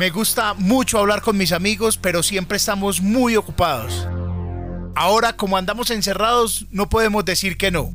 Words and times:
Me 0.00 0.08
gusta 0.08 0.54
mucho 0.54 0.98
hablar 0.98 1.20
con 1.20 1.36
mis 1.36 1.52
amigos, 1.52 1.98
pero 1.98 2.22
siempre 2.22 2.56
estamos 2.56 3.02
muy 3.02 3.36
ocupados. 3.36 4.08
Ahora, 4.96 5.34
como 5.34 5.58
andamos 5.58 5.90
encerrados, 5.90 6.66
no 6.70 6.88
podemos 6.88 7.22
decir 7.26 7.58
que 7.58 7.70
no. 7.70 7.92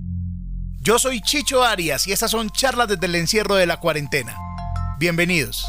Yo 0.83 0.99
soy 0.99 1.19
Chicho 1.19 1.63
Arias 1.63 2.05
y 2.05 2.11
estas 2.11 2.29
son 2.29 2.51
charlas 2.51 2.89
desde 2.89 3.07
el 3.07 3.15
encierro 3.15 3.55
de 3.55 3.65
la 3.65 3.79
cuarentena. 3.79 4.37
Bienvenidos. 4.99 5.65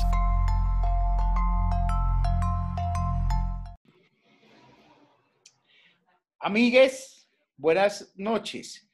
Amigues, 6.38 7.30
buenas 7.56 8.12
noches. 8.14 8.86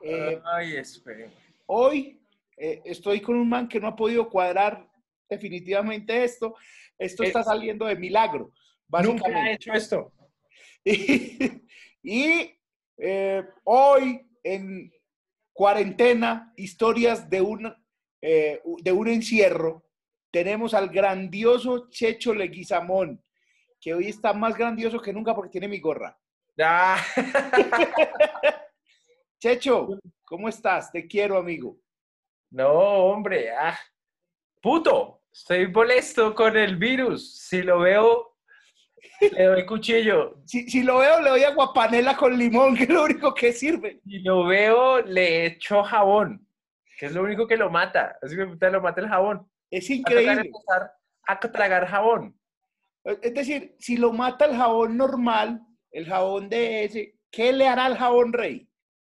Eh, 0.00 0.40
Ay, 0.50 0.76
espere. 0.76 1.30
Hoy 1.66 2.18
eh, 2.56 2.80
estoy 2.86 3.20
con 3.20 3.36
un 3.36 3.50
man 3.50 3.68
que 3.68 3.78
no 3.78 3.88
ha 3.88 3.94
podido 3.94 4.30
cuadrar 4.30 4.89
definitivamente 5.30 6.24
esto. 6.24 6.54
Esto 6.98 7.22
está 7.22 7.42
saliendo 7.42 7.86
de 7.86 7.96
milagro. 7.96 8.52
Nunca 9.02 9.28
ha 9.28 9.52
hecho 9.52 9.72
esto. 9.72 10.12
Y, 12.02 12.50
eh, 12.96 13.44
hoy 13.64 14.26
en 14.42 14.90
cuarentena, 15.52 16.50
historias 16.56 17.28
de 17.28 17.42
un, 17.42 17.76
de 18.22 18.92
un 18.92 19.08
encierro, 19.08 19.84
tenemos 20.30 20.72
al 20.72 20.88
grandioso 20.88 21.90
Checho 21.90 22.32
Leguizamón, 22.32 23.22
que 23.78 23.92
hoy 23.92 24.08
está 24.08 24.32
más 24.32 24.56
grandioso 24.56 24.98
que 24.98 25.12
nunca 25.12 25.34
porque 25.34 25.50
tiene 25.50 25.68
mi 25.68 25.78
gorra. 25.78 26.18
Ah. 26.58 27.02
Checho, 29.40 29.88
¿cómo 30.24 30.48
estás? 30.48 30.92
Te 30.92 31.06
quiero, 31.06 31.38
amigo. 31.38 31.78
No, 32.50 32.70
hombre, 32.70 33.50
ah, 33.50 33.78
puto, 34.60 35.19
estoy 35.32 35.68
molesto 35.68 36.34
con 36.34 36.56
el 36.56 36.76
virus. 36.76 37.38
Si 37.38 37.62
lo 37.62 37.80
veo, 37.80 38.36
le 39.20 39.44
doy 39.44 39.66
cuchillo. 39.66 40.42
Si, 40.46 40.82
lo 40.82 40.98
veo, 40.98 41.20
le 41.20 41.30
doy 41.30 41.44
aguapanela 41.44 42.16
con 42.16 42.36
limón, 42.36 42.74
que 42.76 42.84
es 42.84 42.88
lo 42.88 43.04
único 43.04 43.34
que 43.34 43.52
sirve. 43.52 44.00
Si 44.04 44.20
lo 44.20 44.46
veo, 44.46 45.02
le 45.02 45.46
echo 45.46 45.82
jabón, 45.82 46.46
que 46.98 47.06
es 47.06 47.12
lo 47.12 47.22
único 47.22 47.46
que 47.46 47.56
lo 47.56 47.70
mata. 47.70 48.16
Así 48.22 48.36
que 48.36 48.70
lo 48.70 48.80
mata 48.80 49.00
el 49.00 49.08
jabón. 49.08 49.50
Es 49.70 49.88
increíble. 49.90 50.50
A, 51.26 51.32
a 51.32 51.40
tragar 51.40 51.86
jabón. 51.86 52.36
Es 53.04 53.34
decir, 53.34 53.76
si 53.78 53.96
lo 53.96 54.12
mata 54.12 54.44
el 54.44 54.56
jabón 54.56 54.96
normal, 54.96 55.62
el 55.90 56.06
jabón 56.06 56.48
de 56.48 56.84
ese, 56.84 57.14
¿qué 57.30 57.52
le 57.52 57.66
hará 57.66 57.86
al 57.86 57.96
jabón 57.96 58.32
rey? 58.32 58.69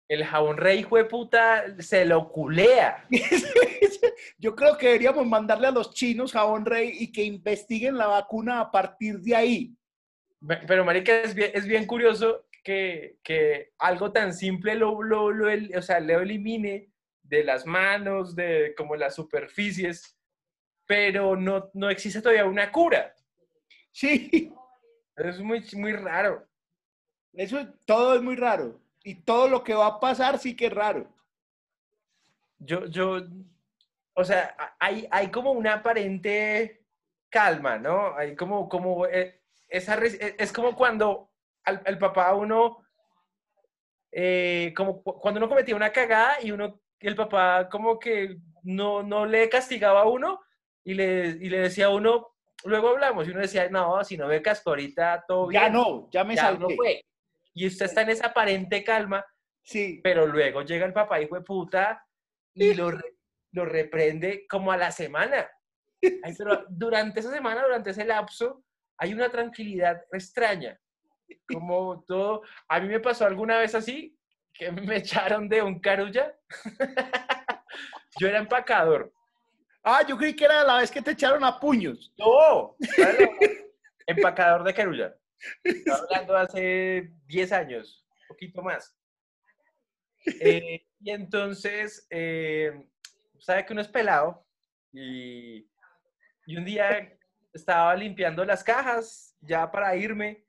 El 0.08 0.24
jabón 0.24 0.56
rey, 0.56 0.80
hijo 0.80 0.96
de 0.96 1.04
puta, 1.04 1.64
se 1.80 2.04
lo 2.04 2.30
culea. 2.30 3.04
Yo 4.38 4.56
creo 4.56 4.78
que 4.78 4.86
deberíamos 4.86 5.26
mandarle 5.26 5.66
a 5.66 5.72
los 5.72 5.92
chinos 5.92 6.32
jabón 6.32 6.64
rey 6.64 6.92
y 6.98 7.12
que 7.12 7.22
investiguen 7.22 7.98
la 7.98 8.06
vacuna 8.06 8.60
a 8.60 8.70
partir 8.70 9.20
de 9.20 9.36
ahí. 9.36 9.76
Pero, 10.66 10.84
marica, 10.84 11.20
es 11.20 11.34
bien, 11.34 11.50
es 11.52 11.66
bien 11.66 11.86
curioso 11.86 12.46
que, 12.64 13.18
que, 13.22 13.72
algo 13.78 14.12
tan 14.12 14.32
simple 14.32 14.74
lo, 14.74 15.02
lo, 15.02 15.30
lo, 15.30 15.48
o 15.76 15.82
sea, 15.82 16.00
le 16.00 16.14
elimine 16.14 16.90
de 17.22 17.44
las 17.44 17.66
manos, 17.66 18.34
de 18.34 18.74
como 18.76 18.96
las 18.96 19.14
superficies, 19.14 20.16
pero 20.86 21.36
no, 21.36 21.70
no 21.74 21.90
existe 21.90 22.22
todavía 22.22 22.46
una 22.46 22.72
cura. 22.72 23.14
Sí. 23.92 24.52
Es 25.16 25.40
muy, 25.40 25.62
muy 25.74 25.92
raro. 25.92 26.48
Eso 27.32 27.66
todo 27.84 28.14
es 28.14 28.22
muy 28.22 28.36
raro. 28.36 28.80
Y 29.02 29.16
todo 29.22 29.48
lo 29.48 29.64
que 29.64 29.74
va 29.74 29.86
a 29.86 30.00
pasar 30.00 30.38
sí 30.38 30.56
que 30.56 30.66
es 30.66 30.72
raro. 30.72 31.08
Yo, 32.58 32.86
yo, 32.86 33.20
o 34.14 34.24
sea, 34.24 34.54
hay, 34.78 35.06
hay 35.10 35.30
como 35.30 35.52
una 35.52 35.74
aparente 35.74 36.84
calma, 37.28 37.78
¿no? 37.78 38.16
Hay 38.16 38.34
como, 38.34 38.68
como, 38.68 39.06
eh, 39.06 39.40
esa, 39.68 39.96
eh, 40.04 40.34
es 40.38 40.52
como 40.52 40.74
cuando 40.74 41.30
al, 41.64 41.82
el 41.84 41.98
papá 41.98 42.34
uno, 42.34 42.78
eh, 44.10 44.72
como 44.76 45.02
cuando 45.02 45.38
uno 45.38 45.48
cometía 45.48 45.76
una 45.76 45.92
cagada 45.92 46.42
y 46.42 46.50
uno, 46.50 46.80
el 47.00 47.14
papá 47.14 47.68
como 47.70 47.98
que 47.98 48.38
no, 48.62 49.02
no 49.02 49.26
le 49.26 49.48
castigaba 49.48 50.02
a 50.02 50.08
uno 50.08 50.40
y 50.82 50.94
le, 50.94 51.28
y 51.28 51.48
le 51.48 51.60
decía 51.60 51.86
a 51.86 51.90
uno, 51.90 52.34
luego 52.64 52.88
hablamos 52.88 53.26
y 53.26 53.30
uno 53.30 53.40
decía, 53.40 53.68
no, 53.68 54.02
si 54.04 54.16
no 54.16 54.26
me 54.26 54.42
casco 54.42 54.70
ahorita, 54.70 55.24
todo 55.28 55.46
bien. 55.46 55.62
Ya 55.62 55.68
no, 55.68 56.08
ya 56.10 56.24
me 56.24 56.34
ya 56.34 56.52
No 56.52 56.68
fue 56.70 57.04
y 57.58 57.66
usted 57.66 57.86
está 57.86 58.02
en 58.02 58.10
esa 58.10 58.28
aparente 58.28 58.84
calma, 58.84 59.24
sí. 59.62 60.00
pero 60.02 60.26
luego 60.26 60.62
llega 60.62 60.86
el 60.86 60.92
papá 60.92 61.20
hijo 61.20 61.34
de 61.34 61.40
puta 61.40 62.06
y 62.54 62.72
lo, 62.74 62.92
lo 63.52 63.64
reprende 63.64 64.46
como 64.48 64.70
a 64.70 64.76
la 64.76 64.92
semana. 64.92 65.50
pero 66.38 66.64
durante 66.68 67.18
esa 67.18 67.32
semana, 67.32 67.64
durante 67.64 67.90
ese 67.90 68.04
lapso, 68.04 68.62
hay 68.96 69.12
una 69.12 69.28
tranquilidad 69.28 70.00
extraña. 70.12 70.78
Como 71.52 72.04
todo, 72.06 72.42
a 72.68 72.78
mí 72.78 72.88
me 72.88 73.00
pasó 73.00 73.26
alguna 73.26 73.58
vez 73.58 73.74
así, 73.74 74.16
que 74.54 74.70
me 74.70 74.98
echaron 74.98 75.48
de 75.48 75.60
un 75.60 75.80
carulla. 75.80 76.32
Yo 78.20 78.28
era 78.28 78.38
empacador. 78.38 79.12
Ah, 79.82 80.02
yo 80.06 80.18
creí 80.18 80.34
que 80.34 80.44
era 80.44 80.64
la 80.64 80.78
vez 80.78 80.90
que 80.90 81.00
te 81.00 81.12
echaron 81.12 81.42
a 81.44 81.58
puños. 81.58 82.12
No, 82.18 82.76
empacador 84.06 84.64
de 84.64 84.74
carulla. 84.74 85.14
Hablando 85.92 86.36
hace 86.36 87.10
10 87.26 87.52
años, 87.52 88.06
un 88.22 88.28
poquito 88.28 88.62
más. 88.62 88.94
Eh, 90.40 90.86
y 91.00 91.10
entonces, 91.10 92.06
eh, 92.10 92.86
sabe 93.38 93.64
que 93.64 93.72
uno 93.72 93.82
es 93.82 93.88
pelado 93.88 94.44
y, 94.92 95.66
y 96.46 96.56
un 96.56 96.64
día 96.64 97.16
estaba 97.52 97.94
limpiando 97.94 98.44
las 98.44 98.62
cajas 98.64 99.36
ya 99.40 99.70
para 99.70 99.94
irme 99.96 100.44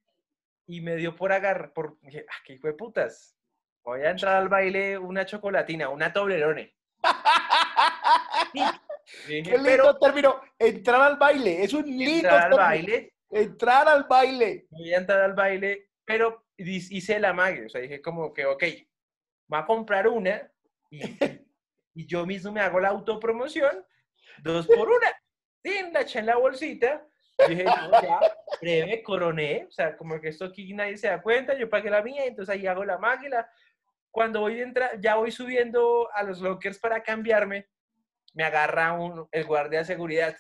y 0.67 0.81
me 0.81 0.95
dio 0.95 1.15
por 1.15 1.31
agarrar, 1.31 1.73
por, 1.73 1.99
dije, 2.01 2.25
ah, 2.29 2.41
qué 2.45 2.53
hijo 2.53 2.67
de 2.67 2.73
putas, 2.73 3.35
voy 3.83 4.01
a 4.01 4.11
entrar 4.11 4.35
al 4.35 4.49
baile 4.49 4.97
una 4.97 5.25
chocolatina, 5.25 5.89
una 5.89 6.13
Toblerone. 6.13 6.75
qué 9.27 9.57
lindo 9.57 9.97
término, 9.97 10.41
entrar 10.57 11.01
al 11.01 11.17
baile, 11.17 11.63
es 11.63 11.73
un 11.73 11.85
lindo 11.85 12.27
entrar 12.27 12.51
al 12.51 12.57
baile 12.57 13.13
Entrar 13.31 13.87
al 13.87 14.05
baile. 14.05 14.67
Voy 14.71 14.93
a 14.93 14.97
entrar 14.97 15.21
al 15.21 15.33
baile, 15.33 15.89
pero 16.05 16.45
hice 16.57 17.19
la 17.19 17.33
magia. 17.33 17.65
O 17.65 17.69
sea, 17.69 17.81
dije 17.81 18.01
como 18.01 18.33
que, 18.33 18.45
ok, 18.45 18.63
voy 19.47 19.59
a 19.59 19.65
comprar 19.65 20.07
una 20.07 20.51
y, 20.89 20.99
y 21.93 22.05
yo 22.05 22.25
mismo 22.25 22.51
me 22.51 22.61
hago 22.61 22.79
la 22.79 22.89
autopromoción, 22.89 23.85
dos 24.43 24.67
por 24.67 24.89
una. 24.89 25.11
Sí, 25.63 25.73
la 25.91 26.01
eché 26.01 26.19
en 26.19 26.25
la 26.25 26.37
bolsita. 26.37 27.05
dije, 27.47 27.65
ya, 27.65 28.19
breve, 28.61 29.03
coroné. 29.03 29.65
O 29.67 29.71
sea, 29.71 29.95
como 29.95 30.19
que 30.19 30.29
esto 30.29 30.45
aquí 30.45 30.73
nadie 30.73 30.97
se 30.97 31.07
da 31.07 31.21
cuenta, 31.21 31.57
yo 31.57 31.69
pagué 31.69 31.89
la 31.89 32.01
mía, 32.01 32.25
entonces 32.25 32.53
ahí 32.53 32.65
hago 32.67 32.83
la 32.85 32.97
máquina. 32.97 33.47
Cuando 34.11 34.41
voy 34.41 34.59
a 34.59 34.63
entrar, 34.63 34.99
ya 34.99 35.15
voy 35.15 35.31
subiendo 35.31 36.09
a 36.13 36.23
los 36.23 36.39
lockers 36.39 36.79
para 36.79 37.03
cambiarme, 37.03 37.67
me 38.33 38.43
agarra 38.43 38.93
un, 38.93 39.27
el 39.31 39.45
guardia 39.45 39.79
de 39.79 39.85
seguridad 39.85 40.35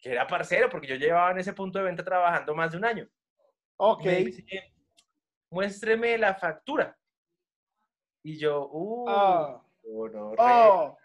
que 0.00 0.12
era 0.12 0.26
parcero, 0.26 0.68
porque 0.68 0.86
yo 0.86 0.96
llevaba 0.96 1.30
en 1.30 1.38
ese 1.38 1.52
punto 1.52 1.78
de 1.78 1.86
venta 1.86 2.04
trabajando 2.04 2.54
más 2.54 2.70
de 2.70 2.78
un 2.78 2.84
año. 2.84 3.08
Ok. 3.76 4.04
muéstreme 5.50 6.18
la 6.18 6.34
factura. 6.34 6.96
Y 8.22 8.38
yo, 8.38 8.68
uh, 8.70 9.08
oh. 9.08 9.64
oh. 10.38 10.98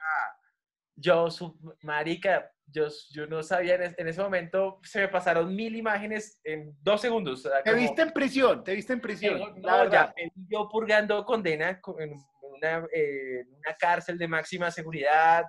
yo, 0.95 1.29
su, 1.29 1.57
marica, 1.81 2.51
yo, 2.65 2.87
yo 3.11 3.27
no 3.27 3.43
sabía, 3.43 3.75
en, 3.75 4.07
ese 4.07 4.21
momento 4.21 4.79
se 4.83 5.01
me 5.01 5.07
pasaron 5.07 5.55
mil 5.55 5.75
imágenes 5.75 6.39
en 6.43 6.75
dos 6.81 7.01
segundos. 7.01 7.47
te 7.63 7.73
viste 7.73 8.01
en 8.01 8.11
prisión, 8.11 8.63
te 8.63 8.73
viste 8.73 8.93
en 8.93 9.01
prisión. 9.01 9.61
No, 9.61 9.89
ya, 9.89 10.13
yo 10.49 10.67
purgando 10.69 11.23
condena 11.23 11.79
en 11.99 12.13
una, 12.41 12.87
eh, 12.91 13.45
una 13.47 13.75
cárcel 13.77 14.17
de 14.17 14.27
máxima 14.27 14.71
seguridad, 14.71 15.45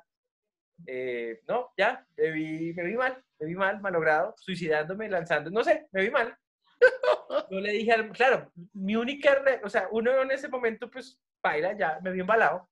eh, 0.86 1.40
no, 1.48 1.70
ya, 1.76 2.06
me 2.16 2.30
vi, 2.30 2.74
me 2.74 2.84
vi 2.84 2.94
mal, 2.94 3.23
me 3.38 3.46
vi 3.46 3.54
mal, 3.54 3.80
malogrado, 3.80 4.34
suicidándome, 4.36 5.08
lanzando, 5.08 5.50
no 5.50 5.64
sé, 5.64 5.86
me 5.92 6.02
vi 6.02 6.10
mal. 6.10 6.36
Yo 7.50 7.60
le 7.60 7.72
dije 7.72 7.92
al, 7.92 8.10
claro, 8.10 8.52
mi 8.72 8.96
única, 8.96 9.42
o 9.62 9.68
sea, 9.68 9.88
uno 9.90 10.22
en 10.22 10.30
ese 10.30 10.48
momento, 10.48 10.90
pues, 10.90 11.20
baila, 11.42 11.76
ya, 11.76 11.98
me 12.02 12.12
vi 12.12 12.20
embalado, 12.20 12.68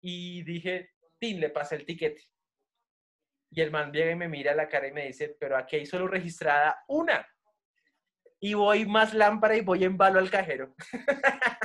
y 0.00 0.42
dije, 0.42 0.90
Tin, 1.18 1.40
le 1.40 1.50
pasé 1.50 1.76
el 1.76 1.86
tiquete. 1.86 2.22
Y 3.50 3.60
el 3.60 3.70
man 3.70 3.92
llega 3.92 4.10
y 4.10 4.16
me 4.16 4.28
mira 4.28 4.52
a 4.52 4.56
la 4.56 4.68
cara 4.68 4.88
y 4.88 4.92
me 4.92 5.06
dice, 5.06 5.36
pero 5.38 5.56
aquí 5.56 5.76
hay 5.76 5.86
solo 5.86 6.08
registrada 6.08 6.82
una. 6.88 7.26
Y 8.40 8.54
voy 8.54 8.84
más 8.84 9.14
lámpara 9.14 9.56
y 9.56 9.60
voy 9.60 9.84
en 9.84 9.96
balo 9.96 10.18
al 10.18 10.30
cajero. 10.30 10.74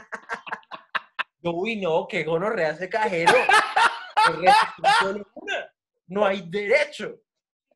Yo, 1.42 1.52
uy, 1.52 1.78
no, 1.78 2.06
qué 2.08 2.24
gonorrea 2.24 2.72
ese 2.72 2.90
cajero. 2.90 3.34
No 6.12 6.26
hay 6.26 6.42
derecho. 6.50 7.22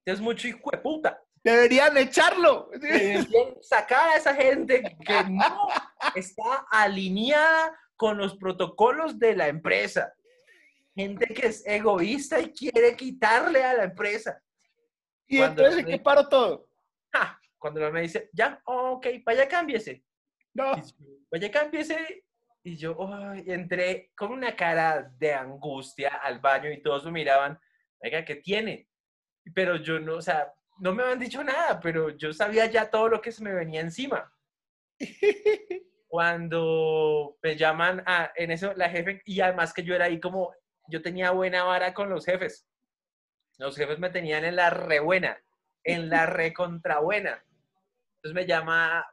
Es 0.05 0.19
mucho 0.19 0.47
hijo 0.47 0.69
de 0.71 0.77
puta. 0.77 1.21
Deberían 1.43 1.97
echarlo. 1.97 2.69
Deberían 2.73 3.27
sacar 3.61 4.09
a 4.09 4.17
esa 4.17 4.33
gente 4.33 4.81
que 5.05 5.23
no 5.29 5.67
está 6.15 6.65
alineada 6.71 7.77
con 7.95 8.17
los 8.17 8.35
protocolos 8.37 9.19
de 9.19 9.35
la 9.35 9.47
empresa. 9.47 10.13
Gente 10.95 11.25
que 11.33 11.47
es 11.47 11.65
egoísta 11.65 12.39
y 12.39 12.51
quiere 12.51 12.95
quitarle 12.95 13.63
a 13.63 13.73
la 13.73 13.83
empresa. 13.85 14.41
¿Y 15.27 15.41
entonces 15.41 15.85
qué 15.85 15.99
paro 15.99 16.27
todo? 16.27 16.67
Ja, 17.11 17.39
Cuando 17.57 17.79
la 17.79 17.89
me 17.89 18.01
dice, 18.01 18.29
ya, 18.33 18.61
ok, 18.65 19.07
vaya, 19.25 19.47
cámbiese. 19.47 20.03
No. 20.53 20.75
Yo, 20.75 20.83
Vaya, 21.31 21.49
cámbiese. 21.49 22.25
Y 22.63 22.77
yo 22.77 22.95
ay, 23.11 23.43
entré 23.47 24.11
con 24.15 24.31
una 24.31 24.55
cara 24.55 25.11
de 25.17 25.33
angustia 25.33 26.15
al 26.21 26.39
baño 26.39 26.71
y 26.71 26.81
todos 26.81 27.03
me 27.05 27.11
miraban, 27.11 27.59
oiga, 27.99 28.23
¿qué 28.23 28.35
tiene? 28.35 28.87
Pero 29.53 29.77
yo 29.77 29.99
no, 29.99 30.15
o 30.15 30.21
sea, 30.21 30.53
no 30.79 30.93
me 30.93 31.03
habían 31.03 31.19
dicho 31.19 31.43
nada, 31.43 31.79
pero 31.79 32.09
yo 32.11 32.33
sabía 32.33 32.65
ya 32.65 32.89
todo 32.89 33.09
lo 33.09 33.21
que 33.21 33.31
se 33.31 33.43
me 33.43 33.53
venía 33.53 33.81
encima. 33.81 34.31
Cuando 36.07 37.37
me 37.41 37.55
llaman 37.55 38.03
a, 38.05 38.31
en 38.35 38.51
eso, 38.51 38.73
la 38.75 38.89
jefe, 38.89 39.21
y 39.25 39.41
además 39.41 39.73
que 39.73 39.83
yo 39.83 39.95
era 39.95 40.05
ahí 40.05 40.19
como, 40.19 40.53
yo 40.87 41.01
tenía 41.01 41.31
buena 41.31 41.63
vara 41.63 41.93
con 41.93 42.09
los 42.09 42.25
jefes. 42.25 42.67
Los 43.57 43.75
jefes 43.75 43.99
me 43.99 44.09
tenían 44.09 44.45
en 44.45 44.55
la 44.55 44.69
re 44.69 44.99
buena, 44.99 45.37
en 45.83 46.09
la 46.09 46.25
re 46.25 46.53
contra 46.53 46.99
buena. 46.99 47.43
Entonces 48.15 48.35
me 48.35 48.45
llama, 48.45 49.05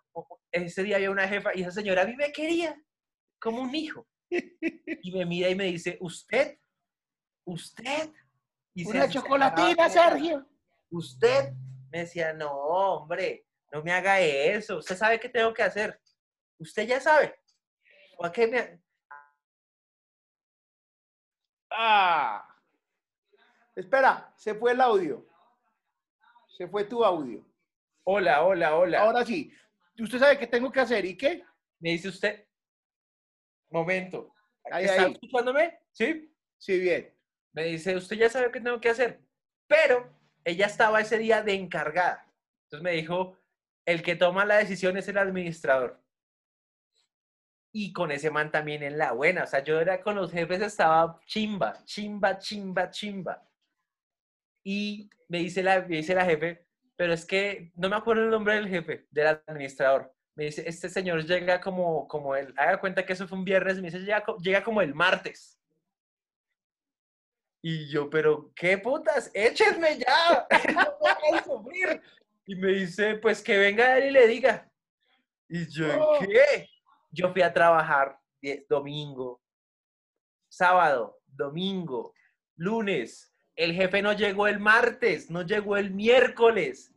ese 0.52 0.82
día 0.82 0.96
había 0.96 1.10
una 1.10 1.28
jefa 1.28 1.50
y 1.54 1.62
esa 1.62 1.72
señora 1.72 2.02
a 2.02 2.06
mí 2.06 2.16
me 2.16 2.32
quería 2.32 2.80
como 3.38 3.62
un 3.62 3.74
hijo. 3.74 4.06
Y 5.02 5.12
me 5.12 5.24
mira 5.24 5.48
y 5.48 5.54
me 5.54 5.64
dice, 5.64 5.96
¿usted? 6.00 6.58
¿Usted? 7.44 8.10
Y 8.74 8.86
Una 8.86 9.08
chocolatina, 9.08 9.88
se 9.88 9.98
Sergio. 9.98 10.46
usted 10.90 11.52
me 11.90 12.00
decía, 12.00 12.32
no, 12.32 12.50
hombre, 12.52 13.46
no 13.72 13.82
me 13.82 13.92
haga 13.92 14.20
eso, 14.20 14.78
usted 14.78 14.96
sabe 14.96 15.18
qué 15.18 15.28
tengo 15.28 15.52
que 15.52 15.62
hacer, 15.62 16.00
usted 16.58 16.86
ya 16.86 17.00
sabe. 17.00 17.34
¿O 18.18 18.24
a 18.26 18.32
qué 18.32 18.46
me- 18.46 18.80
Ah. 21.70 22.46
Espera, 23.74 24.32
se 24.36 24.54
fue 24.54 24.72
el 24.72 24.80
audio. 24.80 25.26
Se 26.56 26.66
fue 26.68 26.84
tu 26.84 27.04
audio. 27.04 27.44
Hola, 28.04 28.42
hola, 28.44 28.76
hola. 28.76 29.00
Ahora 29.02 29.24
sí. 29.24 29.52
¿Usted 29.98 30.18
sabe 30.18 30.38
qué 30.38 30.46
tengo 30.46 30.70
que 30.70 30.80
hacer 30.80 31.04
y 31.04 31.16
qué? 31.16 31.44
Me 31.78 31.90
dice 31.90 32.08
usted, 32.08 32.46
momento, 33.70 34.34
Ahí, 34.70 34.84
¿está 34.84 35.02
ahí. 35.04 35.12
escuchándome? 35.12 35.78
Sí. 35.92 36.34
Sí, 36.58 36.78
bien. 36.78 37.14
Me 37.52 37.64
dice, 37.64 37.96
usted 37.96 38.16
ya 38.16 38.28
sabe 38.28 38.50
qué 38.52 38.60
tengo 38.60 38.80
que 38.80 38.90
hacer, 38.90 39.20
pero 39.66 40.08
ella 40.44 40.66
estaba 40.66 41.00
ese 41.00 41.18
día 41.18 41.42
de 41.42 41.54
encargada. 41.54 42.26
Entonces 42.64 42.82
me 42.82 42.92
dijo, 42.92 43.36
el 43.84 44.02
que 44.02 44.16
toma 44.16 44.44
la 44.44 44.56
decisión 44.56 44.96
es 44.96 45.08
el 45.08 45.18
administrador. 45.18 46.00
Y 47.72 47.92
con 47.92 48.10
ese 48.10 48.30
man 48.30 48.50
también 48.50 48.82
en 48.82 48.98
la 48.98 49.12
buena. 49.12 49.44
O 49.44 49.46
sea, 49.46 49.62
yo 49.62 49.80
era 49.80 50.02
con 50.02 50.16
los 50.16 50.32
jefes, 50.32 50.60
estaba 50.60 51.20
chimba, 51.26 51.84
chimba, 51.84 52.38
chimba, 52.38 52.90
chimba. 52.90 53.48
Y 54.64 55.08
me 55.28 55.38
dice 55.38 55.62
la, 55.62 55.80
me 55.82 55.96
dice 55.96 56.14
la 56.14 56.24
jefe, 56.24 56.66
pero 56.96 57.12
es 57.12 57.24
que 57.24 57.72
no 57.76 57.88
me 57.88 57.96
acuerdo 57.96 58.24
el 58.24 58.30
nombre 58.30 58.54
del 58.54 58.68
jefe, 58.68 59.06
del 59.10 59.40
administrador. 59.46 60.14
Me 60.34 60.44
dice, 60.44 60.64
este 60.66 60.88
señor 60.88 61.24
llega 61.24 61.60
como, 61.60 62.06
como 62.08 62.34
el, 62.34 62.52
haga 62.56 62.80
cuenta 62.80 63.04
que 63.04 63.12
eso 63.12 63.28
fue 63.28 63.38
un 63.38 63.44
viernes, 63.44 63.76
me 63.76 63.90
dice, 63.90 64.00
llega, 64.00 64.24
llega 64.40 64.62
como 64.64 64.82
el 64.82 64.94
martes. 64.94 65.59
Y 67.62 67.88
yo, 67.90 68.08
pero 68.08 68.50
qué 68.54 68.78
putas, 68.78 69.30
échenme 69.34 69.98
ya, 69.98 70.46
no 70.74 70.96
me 71.02 71.10
hagan 71.10 71.44
sufrir. 71.44 72.02
Y 72.46 72.54
me 72.56 72.68
dice, 72.72 73.16
pues 73.16 73.42
que 73.42 73.58
venga 73.58 73.98
él 73.98 74.06
y 74.06 74.10
le 74.12 74.26
diga. 74.26 74.70
Y 75.48 75.66
yo, 75.68 75.86
Oh. 76.00 76.18
¿qué? 76.20 76.68
Yo 77.10 77.32
fui 77.32 77.42
a 77.42 77.52
trabajar 77.52 78.18
domingo, 78.68 79.40
sábado, 80.48 81.18
domingo, 81.26 82.14
lunes. 82.56 83.32
El 83.56 83.74
jefe 83.74 84.00
no 84.00 84.12
llegó 84.14 84.46
el 84.46 84.58
martes, 84.60 85.30
no 85.30 85.42
llegó 85.42 85.76
el 85.76 85.90
miércoles. 85.90 86.94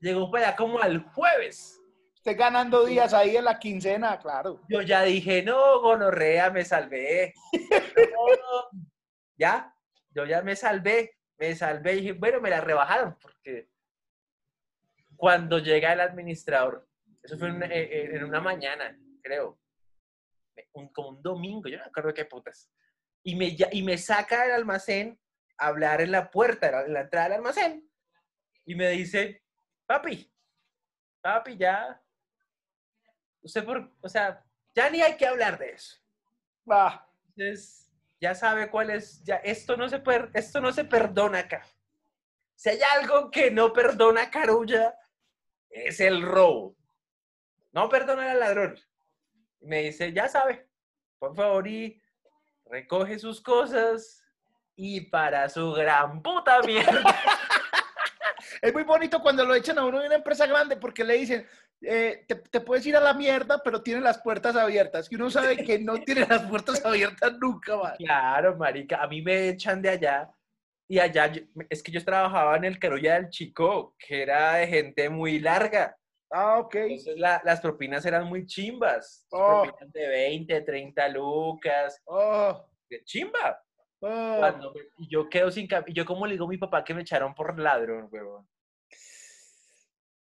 Llegó 0.00 0.30
para 0.30 0.54
como 0.54 0.80
al 0.80 1.02
jueves. 1.12 1.80
Usted 2.14 2.36
ganando 2.38 2.84
días 2.84 3.12
ahí 3.14 3.36
en 3.36 3.44
la 3.46 3.58
quincena, 3.58 4.18
claro. 4.18 4.60
Yo 4.68 4.82
ya 4.82 5.02
dije, 5.02 5.42
no, 5.42 5.80
gonorrea, 5.80 6.50
me 6.50 6.64
salvé. 6.64 7.34
No, 7.96 8.26
no. 8.72 8.84
ya, 9.36 9.73
yo 10.14 10.24
ya 10.24 10.42
me 10.42 10.54
salvé, 10.56 11.18
me 11.38 11.54
salvé 11.54 11.94
y 11.94 12.00
dije, 12.00 12.12
bueno, 12.12 12.40
me 12.40 12.50
la 12.50 12.60
rebajaron 12.60 13.16
porque 13.20 13.68
cuando 15.16 15.58
llega 15.58 15.92
el 15.92 16.00
administrador, 16.00 16.88
eso 17.22 17.38
fue 17.38 17.48
en, 17.48 17.56
una- 17.56 17.66
eh, 17.66 17.82
eh, 17.82 18.10
en 18.16 18.24
una 18.24 18.40
mañana, 18.40 18.96
creo, 19.22 19.58
un- 20.72 20.88
como 20.92 21.08
un 21.10 21.22
domingo, 21.22 21.68
yo 21.68 21.78
no 21.78 21.84
me 21.84 21.88
acuerdo 21.88 22.14
qué 22.14 22.24
putas, 22.24 22.70
y 23.22 23.34
me, 23.36 23.56
y 23.72 23.82
me 23.82 23.96
saca 23.98 24.42
del 24.44 24.52
almacén 24.52 25.18
a 25.58 25.68
hablar 25.68 26.00
en 26.00 26.12
la 26.12 26.30
puerta, 26.30 26.66
en 26.68 26.72
la- 26.92 27.00
en 27.00 27.04
entrada 27.04 27.28
del 27.28 27.36
almacén, 27.38 27.90
y 28.66 28.74
me 28.74 28.90
dice, 28.90 29.42
papi, 29.86 30.30
papi, 31.20 31.56
ya, 31.56 32.00
usted 33.42 33.64
por, 33.64 33.90
o 34.00 34.08
sea, 34.08 34.44
ya 34.74 34.90
ni 34.90 35.00
hay 35.00 35.16
que 35.16 35.26
hablar 35.26 35.58
de 35.58 35.70
eso. 35.70 35.96
Ah, 36.68 37.06
Entonces, 37.28 37.83
ya 38.20 38.34
sabe 38.34 38.70
cuál 38.70 38.90
es, 38.90 39.22
ya, 39.24 39.36
esto 39.36 39.76
no 39.76 39.88
se 39.88 39.98
per- 39.98 40.30
esto 40.34 40.60
no 40.60 40.72
se 40.72 40.84
perdona 40.84 41.40
acá. 41.40 41.66
Si 42.54 42.70
hay 42.70 42.80
algo 42.98 43.30
que 43.30 43.50
no 43.50 43.72
perdona 43.72 44.30
Carulla, 44.30 44.94
es 45.68 46.00
el 46.00 46.22
robo. 46.22 46.76
No 47.72 47.88
perdona 47.88 48.30
al 48.30 48.40
ladrón. 48.40 48.78
Me 49.60 49.82
dice, 49.82 50.12
ya 50.12 50.28
sabe, 50.28 50.68
por 51.18 51.34
favor, 51.34 51.66
y 51.66 52.00
recoge 52.66 53.18
sus 53.18 53.40
cosas 53.40 54.22
y 54.76 55.00
para 55.02 55.48
su 55.48 55.72
gran 55.72 56.22
puta 56.22 56.60
mierda. 56.62 57.02
es 58.62 58.72
muy 58.72 58.84
bonito 58.84 59.20
cuando 59.20 59.44
lo 59.44 59.54
echan 59.54 59.78
a 59.78 59.84
uno 59.84 60.00
de 60.00 60.06
una 60.06 60.16
empresa 60.16 60.46
grande 60.46 60.76
porque 60.76 61.04
le 61.04 61.14
dicen, 61.14 61.46
eh, 61.86 62.24
te, 62.26 62.34
te 62.36 62.60
puedes 62.60 62.84
ir 62.86 62.96
a 62.96 63.00
la 63.00 63.14
mierda, 63.14 63.62
pero 63.62 63.82
tiene 63.82 64.00
las 64.00 64.18
puertas 64.20 64.56
abiertas. 64.56 65.10
Y 65.10 65.14
uno 65.16 65.30
sabe 65.30 65.56
que 65.64 65.78
no 65.78 65.98
tiene 66.02 66.26
las 66.26 66.42
puertas 66.42 66.84
abiertas 66.84 67.32
nunca 67.40 67.76
más. 67.76 67.96
Claro, 67.98 68.56
marica, 68.56 69.02
a 69.02 69.06
mí 69.08 69.22
me 69.22 69.48
echan 69.48 69.80
de 69.82 69.90
allá 69.90 70.30
y 70.88 70.98
allá 70.98 71.26
yo- 71.28 71.42
es 71.70 71.82
que 71.82 71.92
yo 71.92 72.04
trabajaba 72.04 72.56
en 72.56 72.64
el 72.64 72.78
Carulla 72.78 73.14
del 73.14 73.30
Chico, 73.30 73.94
que 73.98 74.22
era 74.22 74.54
de 74.56 74.66
gente 74.66 75.08
muy 75.08 75.38
larga. 75.38 75.96
Ah, 76.30 76.58
ok. 76.58 76.74
Entonces 76.74 77.16
la- 77.18 77.40
las 77.44 77.60
propinas 77.60 78.04
eran 78.04 78.26
muy 78.26 78.44
chimbas. 78.46 79.26
Oh. 79.30 79.62
Propinas 79.62 79.92
de 79.92 80.08
20, 80.08 80.60
30 80.62 81.08
lucas, 81.08 82.02
Oh, 82.06 82.68
de 82.90 83.02
chimba. 83.04 83.62
oh. 84.00 84.36
Cuando 84.38 84.74
y 84.98 85.08
yo 85.08 85.28
quedo 85.28 85.50
sin 85.50 85.68
yo 85.88 86.04
como 86.04 86.26
le 86.26 86.32
digo 86.34 86.44
a 86.46 86.48
mi 86.48 86.58
papá 86.58 86.82
que 86.84 86.92
me 86.92 87.02
echaron 87.02 87.34
por 87.34 87.58
ladrón, 87.58 88.08
huevón. 88.10 88.46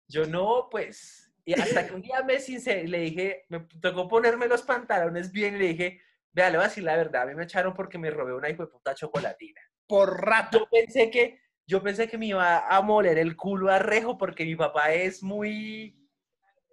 Yo 0.08 0.26
no, 0.26 0.68
pues. 0.70 1.31
Y 1.46 1.54
hasta 1.60 1.88
que 1.88 1.94
un 1.94 2.02
día 2.02 2.22
me 2.24 2.40
sinceré, 2.40 2.88
le 2.88 3.00
dije, 3.00 3.46
me 3.50 3.62
tocó 3.82 4.08
ponerme 4.08 4.48
los 4.48 4.62
pantalones 4.62 5.32
bien 5.32 5.56
y 5.56 5.60
le 5.60 5.68
dije, 5.70 6.02
vea, 6.32 6.50
le 6.50 6.58
voy 6.58 6.66
a 6.66 6.70
decir 6.70 6.84
la 6.84 6.96
verdad, 6.96 7.24
a 7.24 7.26
mí 7.26 7.36
me 7.36 7.44
echaron 7.44 7.74
porque 7.74 7.98
me 7.98 8.12
robé 8.12 8.34
una 8.34 8.50
hijo 8.50 8.64
de 8.64 8.72
puta 8.72 8.94
chocolatina. 8.94 9.60
Por 9.88 10.22
rato. 10.26 10.60
Yo 10.60 10.68
pensé 10.70 11.10
que, 11.10 11.42
yo 11.66 11.82
pensé 11.82 12.08
que 12.08 12.18
me 12.18 12.28
iba 12.28 12.68
a 12.68 12.82
moler 12.82 13.18
el 13.18 13.36
culo 13.36 13.70
a 13.72 13.80
rejo 13.80 14.18
porque 14.18 14.46
mi 14.46 14.56
papá 14.56 14.94
es 14.94 15.24
muy 15.24 15.98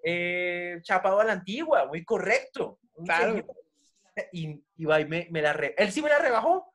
eh, 0.04 0.78
chapado 0.82 1.20
a 1.20 1.24
la 1.24 1.32
antigua, 1.32 1.86
muy 1.86 2.04
correcto. 2.04 2.78
Claro. 3.04 3.32
señor. 3.32 3.46
Y, 4.32 4.64
y 4.76 4.84
va 4.84 5.00
y 5.00 5.04
me, 5.06 5.28
me 5.30 5.40
la 5.40 5.52
re- 5.52 5.74
Él 5.78 5.92
sí 5.92 6.02
me 6.02 6.08
la 6.08 6.18
rebajó. 6.18 6.74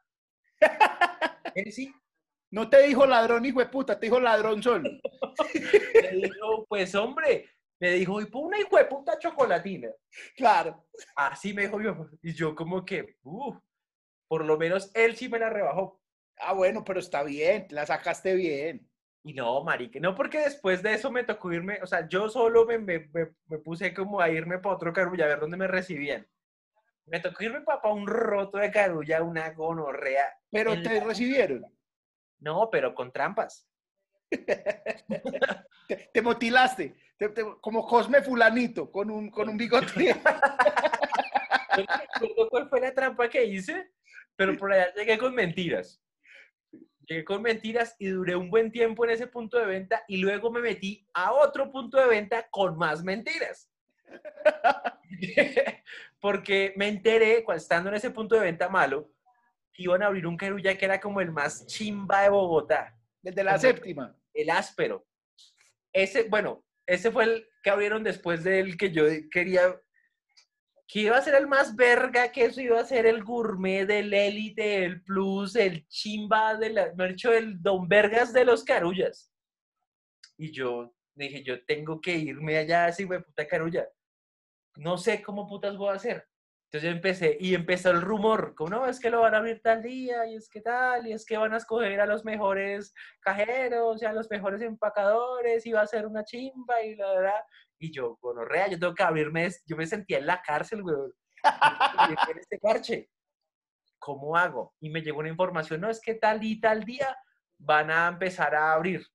Él 1.55 1.71
sí. 1.71 1.93
No 2.51 2.69
te 2.69 2.83
dijo 2.83 3.05
ladrón, 3.05 3.45
hijo 3.45 3.59
de 3.59 3.65
puta, 3.65 3.99
te 3.99 4.05
dijo 4.05 4.19
ladrón 4.19 4.61
solo. 4.61 4.89
Me 5.95 6.09
dijo, 6.21 6.65
pues 6.67 6.93
hombre, 6.95 7.49
me 7.83 7.91
dijo, 7.95 8.21
y 8.21 8.25
por 8.27 8.45
una 8.45 8.57
puta 8.89 9.19
chocolatina. 9.19 9.89
Claro. 10.37 10.85
Así 11.17 11.53
me 11.53 11.63
dijo 11.63 11.81
yo. 11.81 12.07
Y 12.21 12.33
yo 12.33 12.55
como 12.55 12.85
que, 12.85 13.17
uff, 13.23 13.57
por 14.29 14.45
lo 14.45 14.57
menos 14.57 14.89
él 14.95 15.17
sí 15.17 15.27
me 15.27 15.37
la 15.37 15.49
rebajó. 15.49 16.01
Ah, 16.37 16.53
bueno, 16.53 16.85
pero 16.85 17.01
está 17.01 17.23
bien, 17.23 17.67
la 17.71 17.85
sacaste 17.85 18.35
bien. 18.35 18.89
Y 19.25 19.33
no, 19.33 19.61
marique, 19.65 19.99
no 19.99 20.15
porque 20.15 20.39
después 20.39 20.81
de 20.81 20.93
eso 20.93 21.11
me 21.11 21.25
tocó 21.25 21.51
irme, 21.51 21.79
o 21.81 21.85
sea, 21.85 22.07
yo 22.07 22.29
solo 22.29 22.65
me, 22.65 22.77
me, 22.77 22.99
me- 23.13 23.33
me 23.47 23.57
puse 23.59 23.93
como 23.93 24.21
a 24.21 24.29
irme 24.29 24.59
para 24.59 24.75
otro 24.75 24.93
carulla, 24.93 25.25
a 25.25 25.27
ver 25.27 25.39
dónde 25.41 25.57
me 25.57 25.67
recibían. 25.67 26.25
Me 27.05 27.19
tocó 27.19 27.43
irme 27.43 27.61
para 27.61 27.93
un 27.93 28.07
roto 28.07 28.59
de 28.59 28.71
carulla, 28.71 29.21
una 29.23 29.51
gonorrea. 29.51 30.33
Pero 30.49 30.81
te 30.81 30.99
la- 30.99 31.03
recibieron. 31.03 31.65
No, 32.39 32.69
pero 32.69 32.95
con 32.95 33.11
trampas. 33.11 33.67
Te, 35.87 36.09
te 36.13 36.21
motilaste. 36.21 36.95
Te- 37.17 37.29
te- 37.29 37.45
como 37.61 37.85
Cosme 37.87 38.21
Fulanito, 38.21 38.91
con 38.91 39.09
un, 39.11 39.29
con 39.29 39.49
un 39.49 39.57
bigote. 39.57 40.15
No 41.75 41.85
recuerdo 42.21 42.49
cuál 42.51 42.69
fue 42.69 42.81
la 42.81 42.93
trampa 42.93 43.27
que 43.27 43.43
hice, 43.45 43.91
pero 44.35 44.55
por 44.57 44.71
allá 44.71 44.93
llegué 44.93 45.17
con 45.17 45.33
mentiras. 45.33 45.99
Llegué 47.07 47.23
con 47.25 47.41
mentiras 47.41 47.95
y 47.97 48.09
duré 48.09 48.35
un 48.35 48.51
buen 48.51 48.71
tiempo 48.71 49.03
en 49.05 49.09
ese 49.11 49.25
punto 49.25 49.57
de 49.57 49.65
venta 49.65 50.03
y 50.07 50.17
luego 50.17 50.51
me 50.51 50.61
metí 50.61 51.07
a 51.15 51.33
otro 51.33 51.71
punto 51.71 51.97
de 51.99 52.05
venta 52.07 52.47
con 52.51 52.77
más 52.77 53.03
mentiras. 53.03 53.71
Porque 56.19 56.73
me 56.77 56.87
enteré, 56.87 57.43
cuando 57.43 57.61
estando 57.61 57.89
en 57.89 57.95
ese 57.95 58.11
punto 58.11 58.35
de 58.35 58.41
venta 58.41 58.69
malo, 58.69 59.09
que 59.73 59.83
iban 59.83 60.03
a 60.03 60.07
abrir 60.07 60.27
un 60.27 60.37
carulla 60.37 60.77
que 60.77 60.85
era 60.85 61.01
como 61.01 61.19
el 61.21 61.31
más 61.31 61.65
chimba 61.65 62.21
de 62.21 62.29
Bogotá, 62.29 62.95
Desde 63.21 63.43
la 63.43 63.51
Como- 63.53 63.61
séptima. 63.61 64.15
el 64.33 64.49
áspero. 64.51 65.05
Ese, 65.91 66.23
bueno, 66.29 66.62
ese 66.85 67.11
fue 67.11 67.23
el 67.25 67.47
que 67.61 67.69
abrieron 67.69 68.03
después 68.03 68.43
del 68.43 68.77
que 68.77 68.91
yo 68.91 69.05
quería, 69.31 69.79
que 70.87 70.99
iba 71.01 71.17
a 71.17 71.21
ser 71.21 71.35
el 71.35 71.47
más 71.47 71.75
verga, 71.75 72.31
que 72.31 72.45
eso 72.45 72.61
iba 72.61 72.79
a 72.79 72.85
ser 72.85 73.05
el 73.05 73.23
gourmet 73.23 73.85
del 73.85 74.13
élite, 74.13 74.83
el 74.83 75.03
plus, 75.03 75.55
el 75.55 75.87
chimba, 75.87 76.55
de 76.55 76.69
la, 76.69 76.93
me 76.95 77.09
dicho, 77.09 77.31
el 77.31 77.61
don 77.61 77.87
vergas 77.87 78.33
de 78.33 78.45
los 78.45 78.63
carullas. 78.63 79.31
Y 80.37 80.51
yo 80.51 80.93
dije, 81.15 81.43
yo 81.43 81.63
tengo 81.65 82.01
que 82.01 82.15
irme 82.15 82.57
allá, 82.57 82.85
así, 82.85 83.03
güey, 83.03 83.23
puta 83.23 83.47
carulla. 83.47 83.87
No 84.75 84.97
sé 84.97 85.21
cómo 85.21 85.47
putas 85.47 85.77
voy 85.77 85.89
a 85.89 85.93
hacer. 85.93 86.27
Entonces 86.73 86.89
yo 86.89 86.95
empecé, 86.95 87.37
y 87.39 87.53
empezó 87.53 87.91
el 87.91 88.01
rumor, 88.01 88.55
como 88.55 88.71
no, 88.71 88.87
es 88.87 88.99
que 88.99 89.11
lo 89.11 89.21
van 89.21 89.35
a 89.35 89.37
abrir 89.37 89.61
tal 89.61 89.83
día, 89.83 90.25
y 90.25 90.35
es 90.37 90.49
que 90.49 90.59
tal, 90.59 91.05
y 91.05 91.13
es 91.13 91.23
que 91.23 91.37
van 91.37 91.53
a 91.53 91.57
escoger 91.57 92.01
a 92.01 92.07
los 92.07 92.25
mejores 92.25 92.95
cajeros, 93.19 94.01
y 94.01 94.05
a 94.05 94.11
los 94.11 94.27
mejores 94.31 94.59
empacadores, 94.63 95.67
y 95.67 95.71
va 95.71 95.81
a 95.81 95.87
ser 95.87 96.07
una 96.07 96.23
chimba, 96.23 96.81
y 96.81 96.95
la 96.95 97.13
verdad. 97.13 97.43
Y 97.77 97.93
yo, 97.93 98.17
bueno, 98.23 98.43
real, 98.43 98.71
yo 98.71 98.79
tengo 98.79 98.95
que 98.95 99.03
abrirme, 99.03 99.51
yo 99.67 99.77
me 99.77 99.85
sentía 99.85 100.17
en 100.17 100.25
la 100.25 100.41
cárcel, 100.41 100.81
güey, 100.81 100.95
en 102.31 102.39
este 102.39 102.57
parche. 102.57 103.11
¿Cómo 103.99 104.35
hago? 104.35 104.73
Y 104.79 104.89
me 104.89 105.03
llegó 105.03 105.19
una 105.19 105.29
información, 105.29 105.79
no, 105.79 105.91
es 105.91 106.01
que 106.01 106.15
tal 106.15 106.43
y 106.43 106.59
tal 106.59 106.85
día 106.85 107.15
van 107.59 107.91
a 107.91 108.07
empezar 108.07 108.55
a 108.55 108.73
abrir, 108.73 109.05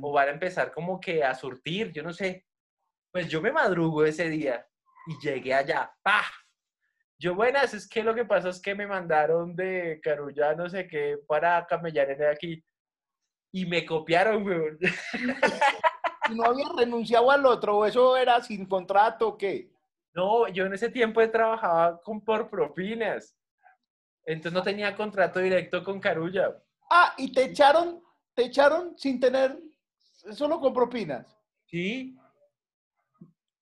o 0.00 0.12
van 0.12 0.28
a 0.28 0.30
empezar 0.30 0.70
como 0.70 1.00
que 1.00 1.24
a 1.24 1.34
surtir, 1.34 1.90
yo 1.90 2.04
no 2.04 2.12
sé. 2.12 2.46
Pues 3.10 3.26
yo 3.28 3.42
me 3.42 3.50
madrugo 3.50 4.04
ese 4.04 4.28
día, 4.28 4.64
y 5.08 5.18
llegué 5.26 5.54
allá, 5.54 5.92
¡pah! 6.00 6.22
Yo, 7.24 7.34
buenas, 7.34 7.72
es 7.72 7.88
que 7.88 8.02
lo 8.02 8.14
que 8.14 8.26
pasa 8.26 8.50
es 8.50 8.60
que 8.60 8.74
me 8.74 8.86
mandaron 8.86 9.56
de 9.56 9.98
Carulla, 10.02 10.54
no 10.54 10.68
sé 10.68 10.86
qué, 10.86 11.16
para 11.26 11.64
camellar 11.64 12.10
en 12.10 12.22
aquí. 12.24 12.62
Y 13.50 13.64
me 13.64 13.86
copiaron. 13.86 14.44
¿Y 16.30 16.34
no 16.34 16.44
había 16.44 16.66
renunciado 16.76 17.30
al 17.30 17.46
otro? 17.46 17.78
¿O 17.78 17.86
eso 17.86 18.14
era 18.14 18.42
sin 18.42 18.66
contrato 18.66 19.28
o 19.28 19.38
qué? 19.38 19.70
No, 20.12 20.48
yo 20.48 20.66
en 20.66 20.74
ese 20.74 20.90
tiempo 20.90 21.26
trabajaba 21.30 21.98
con, 22.02 22.22
por 22.22 22.50
propinas. 22.50 23.34
Entonces 24.26 24.52
no 24.52 24.62
tenía 24.62 24.94
contrato 24.94 25.40
directo 25.40 25.82
con 25.82 26.00
Carulla. 26.00 26.54
Ah, 26.90 27.14
y 27.16 27.32
te 27.32 27.44
echaron, 27.44 28.02
te 28.34 28.44
echaron 28.44 28.98
sin 28.98 29.18
tener, 29.18 29.58
solo 30.32 30.60
con 30.60 30.74
propinas. 30.74 31.34
Sí. 31.68 32.18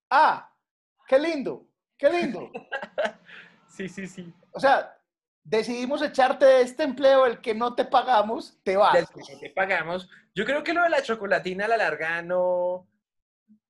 Ah, 0.09 0.53
qué 1.07 1.17
lindo, 1.17 1.65
qué 1.97 2.09
lindo. 2.09 2.51
Sí, 3.73 3.89
sí, 3.89 4.05
sí. 4.07 4.31
O 4.51 4.59
sea, 4.59 4.95
decidimos 5.43 6.01
echarte 6.03 6.45
de 6.45 6.61
este 6.61 6.83
empleo, 6.83 7.25
el 7.25 7.41
que 7.41 7.55
no 7.55 7.73
te 7.73 7.85
pagamos, 7.85 8.59
te 8.63 8.77
vas. 8.77 8.93
Del 8.93 9.07
que 9.07 9.33
no 9.33 9.39
te 9.39 9.49
pagamos. 9.49 10.07
Yo 10.35 10.45
creo 10.45 10.63
que 10.63 10.73
lo 10.73 10.83
de 10.83 10.89
la 10.91 11.01
chocolatina 11.01 11.65
a 11.65 11.69
la 11.69 11.77
larga 11.77 12.21
no. 12.21 12.87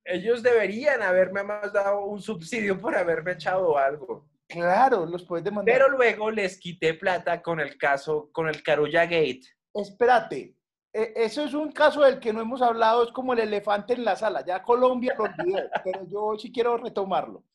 Ellos 0.06 0.44
deberían 0.44 1.02
haberme 1.02 1.44
más 1.44 1.72
dado 1.72 2.04
un 2.06 2.22
subsidio 2.22 2.78
por 2.78 2.98
haberme 2.98 3.32
echado 3.32 3.78
algo. 3.78 4.28
Claro, 4.50 5.06
los 5.06 5.24
puedes 5.24 5.46
demandar. 5.46 5.74
Pero 5.74 5.88
luego 5.90 6.30
les 6.30 6.60
quité 6.60 6.94
plata 6.96 7.42
con 7.42 7.62
el 7.62 7.78
caso, 7.78 8.30
con 8.34 8.50
el 8.50 8.62
Carulla 8.62 9.06
Gate. 9.06 9.44
Espérate, 9.74 10.54
e- 10.92 11.14
eso 11.16 11.46
es 11.46 11.54
un 11.54 11.72
caso 11.72 12.02
del 12.02 12.20
que 12.20 12.34
no 12.34 12.42
hemos 12.42 12.62
hablado, 12.62 13.06
es 13.06 13.12
como 13.12 13.32
el 13.32 13.40
elefante 13.40 13.94
en 13.94 14.04
la 14.04 14.18
sala. 14.18 14.44
Ya 14.46 14.62
Colombia 14.62 15.16
lo 15.18 15.24
olvidó, 15.24 15.60
pero 15.86 16.06
yo 16.10 16.38
sí 16.38 16.52
quiero 16.52 16.76
retomarlo. 16.76 17.46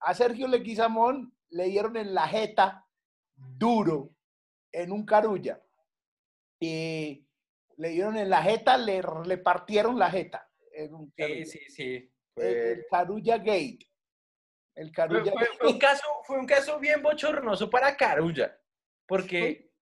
A 0.00 0.12
Sergio 0.12 0.46
Leguizamón 0.46 1.32
le 1.50 1.64
dieron 1.64 1.96
en 1.96 2.14
la 2.14 2.26
jeta 2.28 2.86
duro 3.36 4.10
en 4.72 4.92
un 4.92 5.04
carulla. 5.06 5.60
Y 6.60 7.26
le 7.76 7.88
dieron 7.90 8.16
en 8.16 8.28
la 8.30 8.42
jeta, 8.42 8.76
le, 8.76 9.02
le 9.24 9.38
partieron 9.38 9.98
la 9.98 10.10
jeta. 10.10 10.48
En 10.72 10.94
un 10.94 11.06
Sí, 11.06 11.14
carulla. 11.16 11.44
sí, 11.46 11.58
sí. 11.68 11.94
El, 11.94 12.12
Fue, 12.34 12.72
el 12.72 12.86
Carulla 12.90 13.38
Gate. 13.38 13.78
El 14.74 14.86
fue- 14.88 14.92
Carulla 14.92 15.32
fue- 15.32 15.46
fue 15.58 15.68
un 15.72 15.78
caso, 15.78 16.04
fue 16.24 16.38
un 16.38 16.46
caso 16.46 16.78
bien 16.78 17.02
bochornoso 17.02 17.68
para 17.70 17.96
Carulla. 17.96 18.56
Porque 19.06 19.72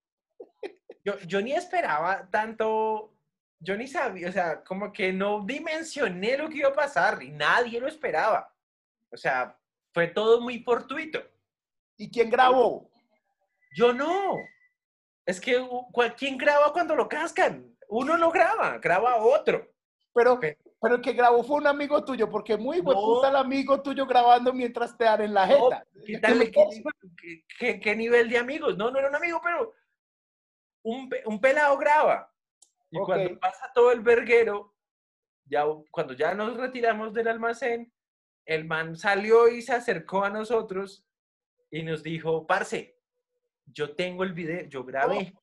yo, 1.05 1.19
yo 1.27 1.41
ni 1.41 1.53
esperaba 1.53 2.29
tanto. 2.31 3.13
Yo 3.59 3.75
ni 3.77 3.87
sabía, 3.87 4.29
o 4.29 4.33
sea, 4.33 4.63
como 4.63 4.93
que 4.93 5.13
no 5.15 5.43
dimensioné 5.45 6.37
lo 6.37 6.49
que 6.51 6.59
iba 6.59 6.69
a 6.69 6.75
pasar 6.75 7.23
y 7.23 7.31
nadie 7.31 7.81
lo 7.81 7.89
esperaba. 7.89 8.55
O 9.11 9.17
sea, 9.17 9.59
fue 9.95 10.09
todo 10.09 10.43
muy 10.43 10.59
fortuito. 10.61 11.23
¿Y 11.97 12.11
quién 12.11 12.31
grabó? 12.31 12.91
Yo 13.75 13.93
no. 13.93 14.37
Es 15.25 15.41
que 15.41 15.59
u- 15.59 15.91
cual- 15.93 16.15
¿quién 16.15 16.37
graba 16.39 16.73
cuando 16.73 16.95
lo 16.95 17.09
cascan? 17.09 17.75
Uno 17.89 18.17
no 18.17 18.31
graba, 18.31 18.79
graba 18.79 19.17
otro. 19.17 19.71
Pero, 20.15 20.41
Pe- 20.41 20.59
pero 20.81 20.97
el 20.97 21.01
que 21.03 21.13
grabó 21.13 21.43
fue 21.43 21.57
un 21.57 21.67
amigo 21.67 22.05
tuyo, 22.05 22.31
porque 22.31 22.57
muy 22.57 22.81
buen 22.81 22.97
No. 22.97 23.27
el 23.29 23.37
amigo 23.37 23.83
tuyo 23.83 24.07
grabando 24.07 24.53
mientras 24.53 24.97
te 24.97 25.05
dan 25.05 25.23
en 25.23 25.35
la 25.35 25.47
No, 25.47 25.65
jeta. 25.71 25.87
¿Qué, 26.07 26.19
tal, 26.19 26.39
qué, 26.55 26.83
qué- 27.21 27.45
qué- 27.59 27.81
qué 27.81 27.97
nivel 27.97 28.29
de 28.29 28.39
amigos? 28.39 28.77
No, 28.77 28.91
no 28.91 28.99
era 28.99 29.09
un 29.09 29.17
amigo, 29.17 29.41
pero 29.43 29.75
un, 30.83 31.11
un 31.27 31.41
pelado 31.41 31.77
graba. 31.77 32.33
Y 32.91 32.99
cuando 33.01 33.39
pasa 33.41 33.71
todo 33.75 33.91
el 33.91 34.01
verguero, 34.01 34.75
ya, 35.45 35.65
cuando 35.91 36.15
ya 36.15 36.35
nos 36.35 36.57
retiramos 36.57 37.13
del 37.13 37.29
almacén, 37.29 37.93
el 38.45 38.65
man 38.65 38.97
salió 38.97 39.49
y 39.49 39.61
se 39.61 39.73
acercó 39.75 40.25
a 40.25 40.31
nosotros 40.31 41.05
y 41.71 41.83
nos 41.83 42.03
dijo, 42.03 42.47
parce, 42.47 42.99
yo 43.67 43.95
tengo 43.95 44.23
el 44.25 44.33
video, 44.33 44.67
yo 44.69 44.85
grabé. 44.85 45.35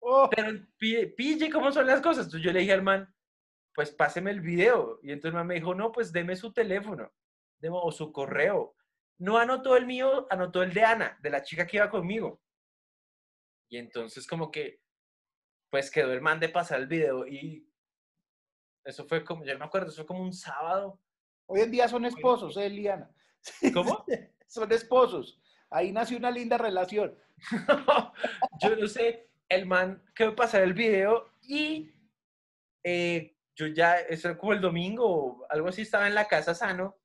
Oh, 0.00 0.28
pero 0.28 0.60
pi- 0.76 1.06
pille 1.06 1.50
cómo 1.50 1.70
son 1.72 1.86
las 1.86 2.00
cosas. 2.00 2.26
Entonces 2.26 2.44
yo 2.44 2.52
le 2.52 2.60
dije 2.60 2.72
al 2.72 2.82
man, 2.82 3.12
pues 3.74 3.90
páseme 3.92 4.30
el 4.30 4.40
video. 4.40 4.98
Y 5.02 5.12
entonces 5.12 5.30
el 5.30 5.34
man 5.38 5.46
me 5.46 5.54
dijo, 5.54 5.74
no, 5.74 5.92
pues 5.92 6.12
deme 6.12 6.36
su 6.36 6.52
teléfono 6.52 7.10
deme- 7.60 7.80
o 7.80 7.92
su 7.92 8.12
correo. 8.12 8.74
No 9.18 9.38
anotó 9.38 9.76
el 9.76 9.86
mío, 9.86 10.26
anotó 10.30 10.62
el 10.62 10.72
de 10.74 10.82
Ana, 10.84 11.18
de 11.22 11.30
la 11.30 11.42
chica 11.42 11.66
que 11.66 11.76
iba 11.76 11.88
conmigo. 11.88 12.40
Y 13.68 13.78
entonces 13.78 14.26
como 14.26 14.50
que, 14.50 14.80
pues 15.70 15.90
quedó 15.90 16.12
el 16.12 16.20
man 16.20 16.40
de 16.40 16.48
pasar 16.48 16.80
el 16.80 16.86
video 16.88 17.26
y 17.26 17.66
eso 18.84 19.06
fue 19.06 19.24
como, 19.24 19.44
yo 19.44 19.52
no 19.52 19.60
me 19.60 19.64
acuerdo, 19.64 19.86
eso 19.88 19.96
fue 20.02 20.06
como 20.06 20.22
un 20.22 20.32
sábado. 20.32 21.00
hoy 21.46 21.60
en 21.60 21.70
día 21.70 21.86
son 21.88 22.04
esposos, 22.04 22.56
eh, 22.56 22.68
Liana. 22.68 23.08
¿Cómo? 23.72 24.04
Son 24.46 24.70
esposos. 24.72 25.40
Ahí 25.70 25.92
nació 25.92 26.18
una 26.18 26.30
linda 26.30 26.58
relación. 26.58 27.16
yo 28.60 28.76
no 28.76 28.86
sé, 28.86 29.28
el 29.48 29.66
man 29.66 30.02
quedó 30.14 30.34
pasar 30.36 30.62
el 30.62 30.74
video 30.74 31.32
y 31.42 31.90
eh, 32.84 33.36
yo 33.54 33.66
ya, 33.66 33.96
eso 33.96 34.36
como 34.36 34.52
el 34.52 34.60
domingo 34.60 35.06
o 35.06 35.46
algo 35.48 35.68
así, 35.68 35.82
estaba 35.82 36.06
en 36.06 36.14
la 36.14 36.28
casa 36.28 36.54
sano, 36.54 36.96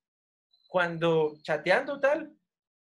cuando 0.68 1.38
chateando 1.42 2.00
tal, 2.00 2.38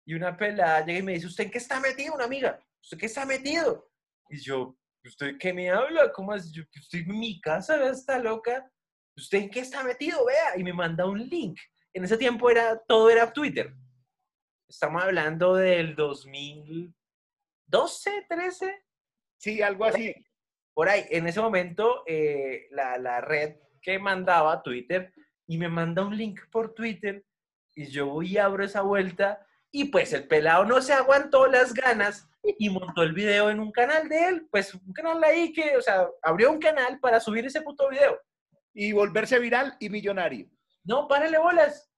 y 0.06 0.14
una 0.14 0.38
pelada 0.38 0.86
llega 0.86 1.00
y 1.00 1.04
me 1.04 1.14
dice, 1.14 1.28
¿usted 1.28 1.46
en 1.46 1.52
qué 1.52 1.58
está 1.58 1.80
metido, 1.80 2.16
una 2.16 2.26
amiga? 2.26 2.60
¿Usted 2.82 2.98
qué 2.98 3.06
está 3.08 3.26
metido? 3.26 3.92
Y 4.30 4.40
yo, 4.40 4.78
¿usted 5.04 5.38
qué 5.38 5.54
me 5.54 5.70
habla? 5.70 6.12
¿Cómo 6.14 6.34
es? 6.34 6.52
Yo, 6.52 6.64
estoy 6.74 7.02
en 7.02 7.20
mi 7.20 7.42
casa, 7.42 7.90
está 7.90 8.20
loca. 8.20 8.72
¿Usted 9.16 9.40
en 9.40 9.50
qué 9.50 9.60
está 9.60 9.84
metido? 9.84 10.26
Vea. 10.26 10.58
Y 10.58 10.64
me 10.64 10.74
manda 10.74 11.06
un 11.06 11.20
link. 11.20 11.60
En 11.98 12.04
ese 12.04 12.16
tiempo 12.16 12.48
era, 12.52 12.78
todo 12.78 13.10
era 13.10 13.34
Twitter. 13.34 13.74
Estamos 14.70 15.02
hablando 15.02 15.56
del 15.56 15.96
2012, 15.96 18.26
13, 18.30 18.84
Sí, 19.40 19.64
algo 19.64 19.86
así. 19.86 20.14
por 20.76 20.90
ahí. 20.90 21.06
En 21.10 21.26
ese 21.26 21.42
momento, 21.42 22.04
eh, 22.06 22.68
la, 22.70 23.00
la 23.00 23.20
red 23.22 23.56
que 23.82 23.98
mandaba 23.98 24.62
Twitter 24.62 25.12
y 25.48 25.58
me 25.58 25.70
manda 25.70 26.06
un 26.06 26.16
link 26.16 26.40
por 26.52 26.76
Twitter 26.76 27.26
y 27.74 27.88
yo 27.88 28.06
voy 28.06 28.34
y 28.34 28.38
abro 28.38 28.64
esa 28.64 28.84
vuelta 28.84 29.44
y 29.72 29.86
pues 29.86 30.14
el 30.14 30.28
pelado 30.28 30.66
no 30.66 30.84
se 30.84 30.94
aguantó 30.94 31.48
las 31.48 31.74
ganas 31.74 32.30
y 32.44 32.70
montó 32.70 33.02
el 33.02 33.14
video 33.14 33.50
en 33.50 33.60
un 33.60 33.72
canal 33.72 34.08
de 34.08 34.28
él, 34.28 34.48
pues 34.52 34.76
un 34.76 34.94
canal 34.94 35.24
ahí 35.24 35.52
que, 35.52 35.76
o 35.76 35.82
sea, 35.82 36.08
abrió 36.22 36.52
un 36.52 36.60
canal 36.60 37.00
para 37.00 37.20
subir 37.20 37.48
ese 37.48 37.64
puto 37.64 37.90
video. 37.90 38.22
Y 38.72 38.92
volverse 38.92 39.40
viral 39.40 39.76
y 39.80 39.90
millonario. 39.90 40.48
No, 40.88 41.08
párale 41.08 41.38
bolas. 41.38 41.92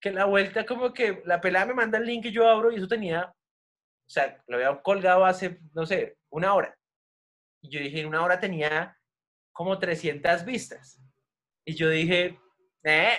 Que 0.00 0.10
la 0.12 0.24
vuelta 0.26 0.64
como 0.64 0.92
que 0.92 1.22
la 1.24 1.40
pelada 1.40 1.66
me 1.66 1.74
manda 1.74 1.98
el 1.98 2.06
link 2.06 2.26
y 2.26 2.30
yo 2.32 2.48
abro 2.48 2.70
y 2.70 2.76
eso 2.76 2.86
tenía, 2.86 3.24
o 3.24 4.08
sea, 4.08 4.42
lo 4.46 4.56
había 4.56 4.80
colgado 4.82 5.24
hace, 5.24 5.58
no 5.74 5.84
sé, 5.86 6.16
una 6.30 6.54
hora. 6.54 6.76
Y 7.62 7.70
yo 7.70 7.80
dije, 7.80 8.00
en 8.00 8.06
una 8.06 8.22
hora 8.22 8.38
tenía 8.38 8.96
como 9.52 9.78
300 9.78 10.44
vistas. 10.44 11.00
Y 11.64 11.74
yo 11.74 11.88
dije, 11.88 12.38
eh, 12.84 13.18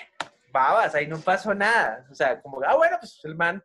babas, 0.53 0.95
ahí 0.95 1.07
no 1.07 1.19
pasó 1.19 1.53
nada. 1.53 2.07
O 2.11 2.15
sea, 2.15 2.39
como, 2.41 2.61
ah, 2.65 2.75
bueno, 2.75 2.97
pues 2.99 3.19
el 3.23 3.35
man, 3.35 3.61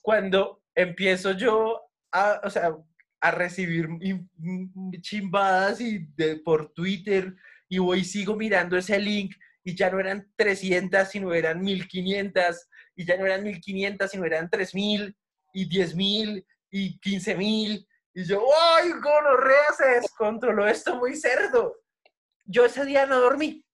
cuando 0.00 0.62
empiezo 0.74 1.32
yo 1.32 1.82
a, 2.12 2.40
o 2.44 2.48
sea, 2.50 2.74
a 3.20 3.30
recibir 3.32 3.86
im- 3.88 4.28
im- 4.38 5.00
chimbadas 5.02 5.80
y 5.80 6.06
de, 6.14 6.36
por 6.36 6.72
Twitter 6.72 7.34
y 7.68 7.78
voy 7.78 8.04
sigo 8.04 8.36
mirando 8.36 8.76
ese 8.76 8.98
link 8.98 9.34
y 9.64 9.74
ya 9.74 9.90
no 9.90 9.98
eran 9.98 10.30
300, 10.36 11.08
sino 11.08 11.32
eran 11.32 11.60
1500, 11.62 12.68
y 12.94 13.04
ya 13.04 13.16
no 13.16 13.26
eran 13.26 13.42
1500, 13.42 14.10
sino 14.10 14.24
eran 14.24 14.48
3000, 14.50 15.16
y 15.54 15.68
10000, 15.68 16.46
y 16.70 16.98
15000, 17.00 17.86
y 18.14 18.24
yo, 18.24 18.44
¡ay, 18.76 18.90
gonorrea! 18.92 19.72
Se 19.76 19.86
descontroló 20.00 20.68
esto 20.68 20.96
muy 20.96 21.16
cerdo. 21.16 21.76
Yo 22.44 22.64
ese 22.66 22.84
día 22.84 23.06
no 23.06 23.20
dormí. 23.20 23.64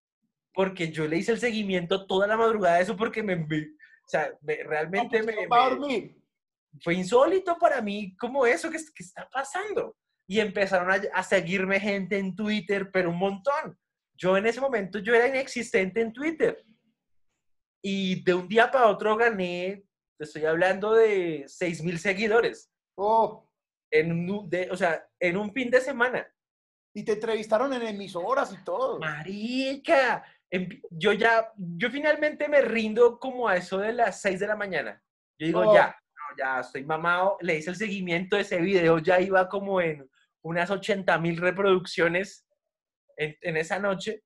porque 0.52 0.90
yo 0.90 1.06
le 1.06 1.16
hice 1.16 1.30
el 1.32 1.38
seguimiento 1.40 2.06
toda 2.06 2.26
la 2.26 2.37
madrugada 2.37 2.76
de 2.76 2.82
eso 2.82 2.97
porque 2.97 3.23
me, 3.23 3.37
me- 3.37 3.62
o 3.62 4.09
sea, 4.09 4.32
me- 4.42 4.62
realmente 4.64 5.23
me, 5.23 5.47
Va 5.47 5.66
a 5.66 5.70
me- 5.76 6.16
fue 6.82 6.94
insólito 6.94 7.56
para 7.59 7.80
mí 7.80 8.16
como 8.16 8.44
eso 8.47 8.68
que, 8.70 8.78
que 8.78 9.02
está 9.04 9.28
pasando. 9.32 9.97
Y 10.26 10.40
empezaron 10.40 10.90
a, 10.90 11.00
a 11.14 11.23
seguirme 11.23 11.78
gente 11.80 12.18
en 12.18 12.35
Twitter, 12.35 12.90
pero 12.92 13.11
un 13.11 13.18
montón. 13.18 13.78
Yo 14.20 14.36
en 14.36 14.46
ese 14.46 14.60
momento 14.60 14.98
yo 14.98 15.14
era 15.14 15.26
inexistente 15.28 16.00
en 16.00 16.12
Twitter. 16.12 16.62
Y 17.82 18.22
de 18.22 18.34
un 18.34 18.46
día 18.48 18.70
para 18.70 18.88
otro 18.88 19.16
gané, 19.16 19.84
te 20.18 20.24
estoy 20.24 20.44
hablando 20.44 20.92
de 20.92 21.44
6 21.46 21.82
mil 21.82 21.98
seguidores. 21.98 22.70
Oh, 22.96 23.46
En 23.92 24.12
un, 24.30 24.48
de- 24.48 24.70
o 24.70 24.76
sea, 24.76 25.04
en 25.18 25.36
un 25.36 25.52
fin 25.52 25.70
de 25.70 25.80
semana. 25.80 26.26
y 26.92 27.04
te 27.04 27.12
entrevistaron 27.12 27.72
en 27.72 27.82
emisoras 27.82 28.52
y 28.52 28.64
todo. 28.64 28.98
Marica, 28.98 30.24
yo 30.90 31.12
ya, 31.12 31.52
yo 31.56 31.88
finalmente 31.88 32.48
me 32.48 32.60
rindo 32.62 33.16
como 33.20 33.46
a 33.48 33.56
eso 33.56 33.78
de 33.78 33.92
las 33.92 34.20
6 34.20 34.40
de 34.40 34.46
la 34.48 34.56
mañana. 34.56 35.00
Yo 35.38 35.46
digo, 35.46 35.64
No. 35.64 35.72
ya, 35.74 35.96
ya 36.36 36.58
estoy 36.58 36.84
mamado, 36.84 37.36
le 37.42 37.58
hice 37.58 37.70
el 37.70 37.76
seguimiento 37.76 38.34
de 38.34 38.42
ese 38.42 38.60
video, 38.60 38.98
ya 38.98 39.20
iba 39.20 39.48
como 39.48 39.80
en 39.80 40.10
unas 40.42 40.68
80 40.68 41.16
mil 41.18 41.36
reproducciones 41.36 42.44
en, 43.20 43.56
esa 43.56 43.78
noche. 43.78 44.22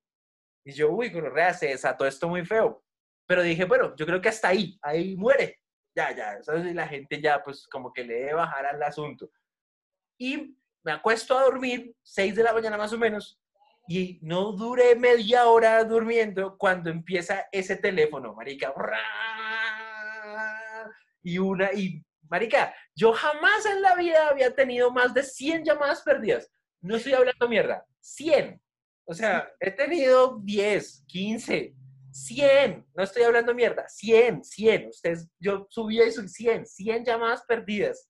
Y 0.63 0.71
yo, 0.71 0.89
uy, 0.91 1.09
gonorrea, 1.09 1.53
se 1.53 1.67
desató 1.67 2.05
esto 2.05 2.27
muy 2.27 2.45
feo. 2.45 2.83
Pero 3.27 3.43
dije, 3.43 3.65
bueno, 3.65 3.95
yo 3.95 4.05
creo 4.05 4.21
que 4.21 4.29
hasta 4.29 4.49
ahí, 4.49 4.77
ahí 4.81 5.15
muere. 5.15 5.59
Ya, 5.95 6.15
ya, 6.15 6.41
¿sabes? 6.43 6.65
Y 6.65 6.73
la 6.73 6.87
gente 6.87 7.21
ya, 7.21 7.43
pues, 7.43 7.67
como 7.67 7.93
que 7.93 8.03
le 8.03 8.15
debe 8.15 8.33
bajar 8.33 8.65
al 8.65 8.81
asunto. 8.83 9.29
Y 10.17 10.57
me 10.83 10.91
acuesto 10.91 11.37
a 11.37 11.43
dormir, 11.43 11.95
6 12.03 12.35
de 12.35 12.43
la 12.43 12.53
mañana 12.53 12.77
más 12.77 12.93
o 12.93 12.97
menos, 12.97 13.39
y 13.87 14.19
no 14.21 14.51
duré 14.51 14.95
media 14.95 15.45
hora 15.45 15.83
durmiendo 15.83 16.57
cuando 16.57 16.89
empieza 16.89 17.47
ese 17.51 17.75
teléfono, 17.77 18.33
marica. 18.33 18.73
Y 21.21 21.37
una, 21.37 21.71
y 21.73 22.03
marica, 22.29 22.73
yo 22.95 23.13
jamás 23.13 23.65
en 23.65 23.81
la 23.81 23.95
vida 23.95 24.29
había 24.29 24.53
tenido 24.53 24.91
más 24.91 25.13
de 25.13 25.23
100 25.23 25.63
llamadas 25.63 26.01
perdidas. 26.01 26.51
No 26.81 26.95
estoy 26.95 27.13
hablando 27.13 27.47
mierda, 27.47 27.85
100. 27.99 28.61
O 29.07 29.13
sea, 29.13 29.47
he 29.59 29.71
tenido 29.71 30.39
10, 30.43 31.03
15, 31.07 31.73
100. 32.11 32.85
No 32.95 33.03
estoy 33.03 33.23
hablando 33.23 33.53
mierda, 33.53 33.87
100, 33.87 34.43
100. 34.43 34.87
Ustedes, 34.89 35.29
yo 35.39 35.67
subí 35.69 35.99
eso, 35.99 36.27
100, 36.27 36.65
100 36.65 37.05
llamadas 37.05 37.43
perdidas. 37.47 38.09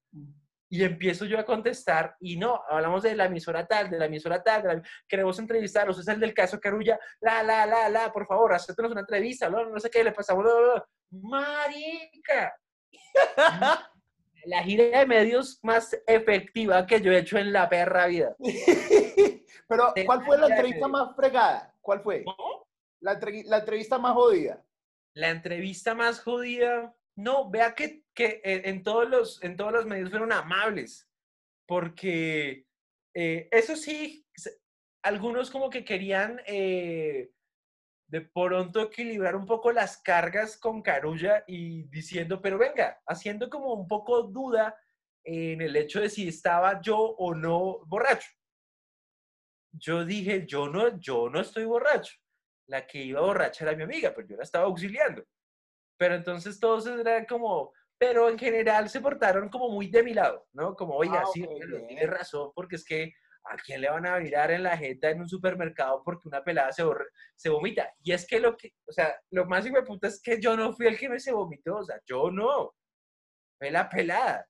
Y 0.69 0.83
empiezo 0.83 1.25
yo 1.25 1.37
a 1.39 1.45
contestar, 1.45 2.15
y 2.19 2.37
no, 2.37 2.59
hablamos 2.69 3.03
de 3.03 3.15
la 3.15 3.25
emisora 3.25 3.67
tal, 3.67 3.89
de 3.89 3.99
la 3.99 4.05
emisora 4.05 4.41
tal, 4.43 4.63
de 4.63 4.67
la- 4.75 4.81
queremos 5.07 5.37
entrevistarlos, 5.39 5.99
es 5.99 6.07
el 6.07 6.19
del 6.19 6.33
caso 6.33 6.59
Carulla, 6.59 6.99
la, 7.21 7.43
la, 7.43 7.65
la, 7.67 7.87
la, 7.87 8.11
por 8.11 8.25
favor, 8.25 8.51
acéptenos 8.53 8.91
una 8.91 9.01
entrevista, 9.01 9.47
no, 9.49 9.69
no 9.69 9.79
sé 9.79 9.89
qué, 9.91 10.03
le 10.03 10.11
pasamos, 10.11 10.43
bla, 10.43 10.53
bla, 10.53 10.73
bla. 10.73 10.85
marica. 11.21 12.55
La 14.47 14.61
gira 14.63 14.99
de 14.99 15.05
medios 15.07 15.59
más 15.63 15.97
efectiva 16.05 16.85
que 16.85 17.01
yo 17.01 17.11
he 17.11 17.17
hecho 17.17 17.39
en 17.39 17.51
la 17.51 17.67
perra 17.67 18.05
vida. 18.05 18.35
Pero, 19.67 19.93
¿cuál 20.05 20.23
fue 20.23 20.37
la 20.37 20.47
entrevista 20.47 20.87
más 20.87 21.15
fregada? 21.15 21.75
¿Cuál 21.81 22.01
fue? 22.01 22.23
La, 23.01 23.13
entre- 23.13 23.43
la 23.43 23.57
entrevista 23.59 23.97
más 23.97 24.13
jodida. 24.13 24.65
La 25.15 25.29
entrevista 25.29 25.95
más 25.95 26.19
jodida, 26.19 26.95
no, 27.15 27.49
vea 27.49 27.73
que, 27.73 28.03
que 28.13 28.41
en, 28.43 28.65
en 28.67 28.83
todos 28.83 29.09
los, 29.09 29.41
en 29.43 29.55
todos 29.55 29.71
los 29.71 29.85
medios 29.85 30.09
fueron 30.09 30.31
amables, 30.33 31.09
porque 31.67 32.67
eh, 33.13 33.47
eso 33.51 33.75
sí, 33.75 34.27
algunos 35.03 35.49
como 35.49 35.69
que 35.69 35.85
querían 35.85 36.41
eh, 36.45 37.31
de 38.07 38.21
pronto 38.21 38.81
equilibrar 38.81 39.35
un 39.35 39.45
poco 39.45 39.71
las 39.71 39.97
cargas 40.01 40.57
con 40.57 40.81
Carulla 40.81 41.43
y 41.47 41.83
diciendo, 41.83 42.41
pero 42.41 42.57
venga, 42.57 43.01
haciendo 43.07 43.49
como 43.49 43.73
un 43.73 43.87
poco 43.87 44.23
duda 44.23 44.75
en 45.23 45.61
el 45.61 45.75
hecho 45.75 46.01
de 46.01 46.09
si 46.09 46.27
estaba 46.27 46.81
yo 46.81 46.97
o 46.99 47.33
no 47.33 47.85
borracho. 47.85 48.27
Yo 49.77 50.05
dije, 50.05 50.45
yo 50.47 50.67
no, 50.67 50.99
yo 50.99 51.29
no 51.29 51.41
estoy 51.41 51.65
borracho. 51.65 52.15
La 52.67 52.85
que 52.87 53.03
iba 53.03 53.21
borracha 53.21 53.65
era 53.65 53.75
mi 53.75 53.83
amiga, 53.83 54.13
pero 54.15 54.27
yo 54.27 54.37
la 54.37 54.43
estaba 54.43 54.65
auxiliando. 54.65 55.23
Pero 55.97 56.15
entonces 56.15 56.59
todos 56.59 56.87
eran 56.87 57.25
como, 57.25 57.71
pero 57.97 58.29
en 58.29 58.37
general 58.37 58.89
se 58.89 59.01
portaron 59.01 59.49
como 59.49 59.69
muy 59.69 59.87
de 59.89 60.03
mi 60.03 60.13
lado, 60.13 60.47
¿no? 60.53 60.75
Como, 60.75 60.95
oiga, 60.95 61.21
Ah, 61.21 61.25
sí, 61.33 61.41
tiene 61.87 62.07
razón, 62.07 62.51
porque 62.53 62.75
es 62.75 62.85
que 62.85 63.13
¿a 63.45 63.55
quién 63.57 63.79
le 63.81 63.89
van 63.89 64.07
a 64.07 64.19
mirar 64.19 64.49
en 64.51 64.63
la 64.63 64.75
jeta 64.75 65.09
en 65.11 65.21
un 65.21 65.29
supermercado 65.29 66.01
porque 66.03 66.27
una 66.27 66.43
pelada 66.43 66.71
se, 66.71 66.83
borra- 66.83 67.05
se 67.35 67.49
vomita? 67.49 67.93
Y 68.03 68.11
es 68.11 68.25
que 68.27 68.39
lo 68.39 68.57
que, 68.57 68.71
o 68.87 68.91
sea, 68.91 69.15
lo 69.31 69.45
más 69.45 69.65
hijo 69.65 69.75
de 69.77 69.83
puta 69.83 70.07
es 70.07 70.19
que 70.21 70.41
yo 70.41 70.57
no 70.57 70.73
fui 70.73 70.87
el 70.87 70.97
que 70.97 71.07
me 71.09 71.19
se 71.19 71.31
vomitó, 71.31 71.77
o 71.77 71.83
sea, 71.83 72.01
yo 72.05 72.29
no. 72.31 72.73
Fue 73.57 73.71
la 73.71 73.87
pelada. 73.89 74.45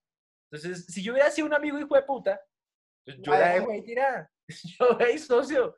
Entonces, 0.49 0.85
si 0.87 1.03
yo 1.03 1.11
hubiera 1.13 1.29
sido 1.29 1.47
un 1.47 1.53
amigo 1.53 1.77
hijo 1.79 1.95
de 1.95 2.03
puta, 2.03 2.41
pues 3.05 3.17
yo 3.21 3.31
la 3.33 3.49
dejo 3.49 3.69
ahí 3.71 3.83
tirada. 3.83 4.31
Yo, 4.79 4.97
hey, 4.99 5.17
socio, 5.17 5.75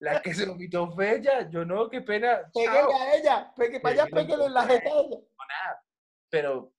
la 0.00 0.20
que 0.20 0.34
se 0.34 0.46
vomitó 0.46 0.90
fue 0.92 1.16
ella, 1.16 1.48
yo 1.48 1.64
no, 1.64 1.88
qué 1.88 2.00
pena. 2.00 2.50
Pégale 2.52 2.92
a 2.92 3.14
ella. 3.14 3.52
Pegue, 3.54 3.78
vaya, 3.78 4.04
Pégale 4.06 4.26
pégale 4.26 4.44
en 4.46 4.54
la 4.54 4.62
jeta 4.66 4.88
a 4.88 5.00
ella. 5.00 5.08
no 5.10 5.44
nada. 5.48 5.84
Pero, 6.28 6.74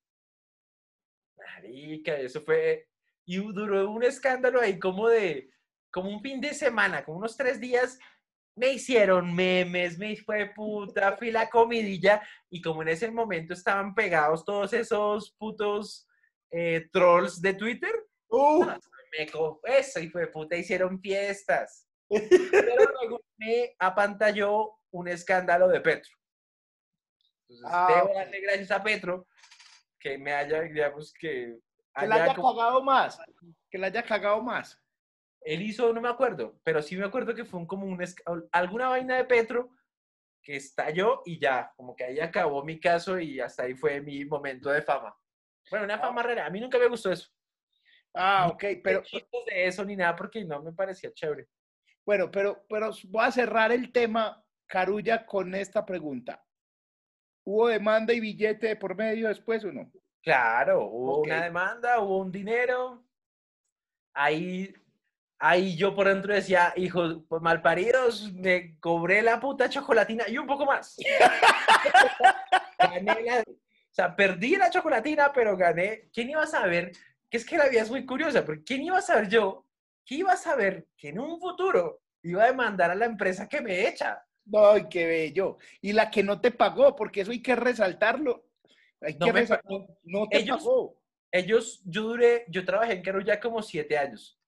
marica, 1.37 2.15
eso 2.17 2.41
fue, 2.41 2.89
y 3.25 3.37
duró 3.37 3.89
un 3.89 4.03
escándalo 4.03 4.59
ahí 4.59 4.77
como 4.77 5.07
de, 5.07 5.49
como 5.89 6.09
un 6.09 6.21
fin 6.21 6.41
de 6.41 6.53
semana, 6.53 7.05
como 7.05 7.19
unos 7.19 7.37
tres 7.37 7.61
días, 7.61 7.97
me 8.55 8.73
hicieron 8.73 9.33
memes, 9.33 9.97
me 9.97 10.15
fue 10.17 10.51
puta, 10.53 11.15
fui 11.15 11.31
la 11.31 11.49
comidilla, 11.49 12.21
y 12.49 12.61
como 12.61 12.81
en 12.81 12.89
ese 12.89 13.09
momento 13.09 13.53
estaban 13.53 13.95
pegados 13.95 14.43
todos 14.43 14.73
esos 14.73 15.31
putos 15.39 16.07
eh, 16.51 16.89
trolls 16.91 17.41
de 17.41 17.53
Twitter, 17.53 17.93
Uh, 18.33 18.65
me 19.17 19.77
eso, 19.77 19.99
y 19.99 20.09
fue 20.09 20.27
puta, 20.27 20.55
hicieron 20.55 20.99
fiestas. 20.99 21.87
Pero 22.09 22.75
luego 22.99 23.21
me 23.37 23.75
apantalló 23.79 24.79
un 24.91 25.07
escándalo 25.07 25.67
de 25.67 25.81
Petro. 25.81 26.11
Entonces, 27.49 27.71
Ah, 27.71 27.87
debo 27.95 28.13
darle 28.13 28.41
gracias 28.41 28.71
a 28.71 28.83
Petro 28.83 29.27
que 29.99 30.17
me 30.17 30.33
haya, 30.33 30.61
digamos, 30.61 31.13
que 31.13 31.59
que 31.95 32.07
la 32.07 32.15
haya 32.23 32.35
como- 32.35 32.55
cagado 32.55 32.83
más. 32.83 33.19
Que 33.69 33.77
la 33.77 33.87
haya 33.87 34.03
cagado 34.03 34.41
más. 34.41 34.79
él 35.45 35.61
hizo, 35.61 35.91
no 35.93 35.99
me 36.01 36.07
acuerdo, 36.09 36.57
pero 36.63 36.81
sí 36.81 36.95
me 36.95 37.05
acuerdo 37.05 37.35
que 37.35 37.43
fue 37.45 37.59
un, 37.59 37.67
como 37.67 37.85
un, 37.85 37.99
alguna 38.51 38.87
vaina 38.87 39.17
de 39.17 39.25
Petro 39.25 39.69
que 40.41 40.55
estalló 40.55 41.21
y 41.25 41.37
ya, 41.39 41.71
como 41.75 41.95
que 41.95 42.05
ahí 42.05 42.19
acabó 42.21 42.63
mi 42.63 42.79
caso 42.79 43.19
y 43.19 43.39
hasta 43.41 43.63
ahí 43.63 43.75
fue 43.75 43.99
mi 44.01 44.23
momento 44.25 44.69
de 44.69 44.81
fama. 44.81 45.13
Bueno, 45.69 45.85
una 45.85 45.99
fama 45.99 46.23
rara, 46.23 46.45
a 46.45 46.49
mí 46.49 46.59
nunca 46.61 46.77
me 46.79 46.87
gustó 46.87 47.11
eso. 47.11 47.29
Ah, 48.13 48.47
ok, 48.51 48.63
Pero 48.83 49.01
chistes 49.01 49.45
de 49.47 49.65
eso 49.67 49.83
ni 49.83 49.95
nada 49.95 50.15
porque 50.15 50.43
no 50.45 50.61
me 50.61 50.71
parecía 50.71 51.11
chévere. 51.13 51.47
bueno, 52.05 52.29
pero, 52.29 52.65
pero 52.69 52.91
voy 53.05 53.25
a 53.25 53.31
cerrar 53.31 53.71
el 53.71 53.91
tema, 53.91 54.43
Carulla, 54.67 55.25
con 55.25 55.53
esta 55.55 55.85
pregunta. 55.85 56.43
¿Hubo 57.45 57.67
demanda 57.67 58.13
y 58.13 58.19
billete 58.19 58.67
de 58.67 58.75
por 58.75 58.95
medio 58.95 59.27
después 59.27 59.63
o 59.65 59.71
no? 59.71 59.91
Claro, 60.21 60.85
hubo 60.85 61.19
Ok. 61.19 61.25
una 61.27 61.43
demanda, 61.43 61.99
hubo 61.99 62.19
un 62.19 62.31
dinero. 62.31 63.03
Ahí, 64.13 64.73
ahí 65.39 65.75
yo 65.75 65.93
por 65.95 66.07
dentro 66.07 66.33
decía, 66.33 66.71
hijos 66.77 67.17
pues, 67.27 67.41
malparidos, 67.41 68.31
me 68.33 68.79
cobré 68.79 69.21
la 69.21 69.39
puta 69.39 69.67
chocolatina 69.69 70.25
y 70.29 70.37
un 70.37 70.47
poco 70.47 70.65
más. 70.65 70.95
gané 72.79 73.21
la, 73.23 73.39
o 73.41 73.93
sea, 73.95 74.15
perdí 74.15 74.55
la 74.55 74.69
chocolatina, 74.69 75.31
pero 75.33 75.57
gané. 75.57 76.09
¿Quién 76.13 76.29
iba 76.29 76.43
a 76.43 76.47
saber? 76.47 76.91
Que 77.33 77.37
es 77.37 77.45
que 77.47 77.57
la 77.57 77.67
vida 77.67 77.81
es 77.81 77.89
muy 77.89 78.05
curiosa, 78.05 78.45
porque 78.45 78.63
¿quién 78.63 78.83
iba 78.83 78.99
a 78.99 79.01
saber 79.01 79.27
yo? 79.27 79.65
¿Quién 80.05 80.19
iba 80.19 80.33
a 80.33 80.37
saber 80.37 80.87
que 80.95 81.09
en 81.09 81.17
un 81.17 81.39
futuro 81.39 82.03
iba 82.21 82.43
a 82.43 82.45
demandar 82.45 82.91
a 82.91 82.95
la 82.95 83.05
empresa 83.05 83.49
que 83.49 83.59
me 83.59 83.87
echa? 83.87 84.23
Ay, 84.53 84.85
qué 84.87 85.07
bello. 85.07 85.57
Y 85.81 85.93
la 85.93 86.11
que 86.11 86.21
no 86.21 86.39
te 86.39 86.51
pagó, 86.51 86.95
porque 86.95 87.21
eso 87.21 87.31
hay 87.31 87.41
que 87.41 87.55
resaltarlo. 87.55 88.45
Hay 89.01 89.15
No 89.15 89.25
que 89.25 89.33
me 89.33 89.41
resal- 89.47 89.61
pagó. 89.63 89.79
no, 90.03 90.19
no 90.19 90.29
te 90.29 90.37
Ellos- 90.37 90.57
pagó. 90.59 91.01
Ellos, 91.31 91.81
yo 91.85 92.03
duré, 92.03 92.45
yo 92.49 92.63
trabajé 92.65 92.93
en 92.93 93.01
Carulla 93.01 93.39
como 93.39 93.63
siete 93.63 93.97
años. 93.97 94.39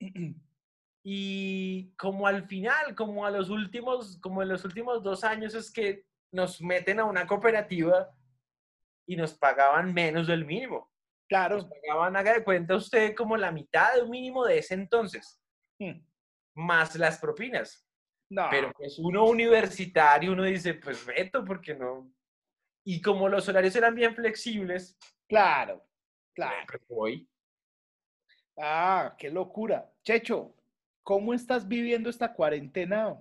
Y 1.02 1.92
como 1.96 2.26
al 2.26 2.46
final, 2.46 2.94
como 2.94 3.24
a 3.26 3.30
los 3.30 3.48
últimos, 3.50 4.18
como 4.22 4.42
en 4.42 4.48
los 4.48 4.64
últimos 4.66 5.02
dos 5.02 5.22
años 5.24 5.54
es 5.54 5.70
que 5.70 6.04
nos 6.32 6.60
meten 6.62 6.98
a 7.00 7.04
una 7.04 7.26
cooperativa 7.26 8.10
y 9.06 9.16
nos 9.16 9.34
pagaban 9.34 9.92
menos 9.94 10.26
del 10.26 10.44
mínimo. 10.46 10.90
Nos 11.24 11.28
Claro. 11.28 11.68
pagaban, 11.68 12.16
haga 12.16 12.34
de 12.34 12.44
cuenta 12.44 12.76
usted, 12.76 13.14
como 13.14 13.36
la 13.36 13.50
mitad 13.50 13.94
de 13.94 14.02
un 14.02 14.10
mínimo 14.10 14.44
de 14.44 14.58
ese 14.58 14.74
entonces, 14.74 15.40
Mm. 15.78 16.00
más 16.54 16.94
las 16.96 17.18
propinas. 17.18 17.86
No. 18.30 18.46
Pero 18.50 18.72
pues 18.72 18.98
uno 18.98 19.24
universitario, 19.26 20.32
uno 20.32 20.44
dice, 20.44 20.74
pues 20.74 21.04
veto, 21.06 21.44
porque 21.44 21.74
no. 21.74 22.10
Y 22.84 23.00
como 23.00 23.28
los 23.28 23.48
horarios 23.48 23.74
eran 23.76 23.94
bien 23.94 24.14
flexibles, 24.14 24.96
Claro, 25.28 25.82
claro. 26.34 26.66
pues 26.68 26.82
voy. 26.88 27.28
Ah, 28.58 29.14
qué 29.18 29.30
locura. 29.30 29.90
Checho, 30.02 30.54
¿cómo 31.02 31.32
estás 31.34 31.66
viviendo 31.66 32.10
esta 32.10 32.32
cuarentena? 32.34 33.18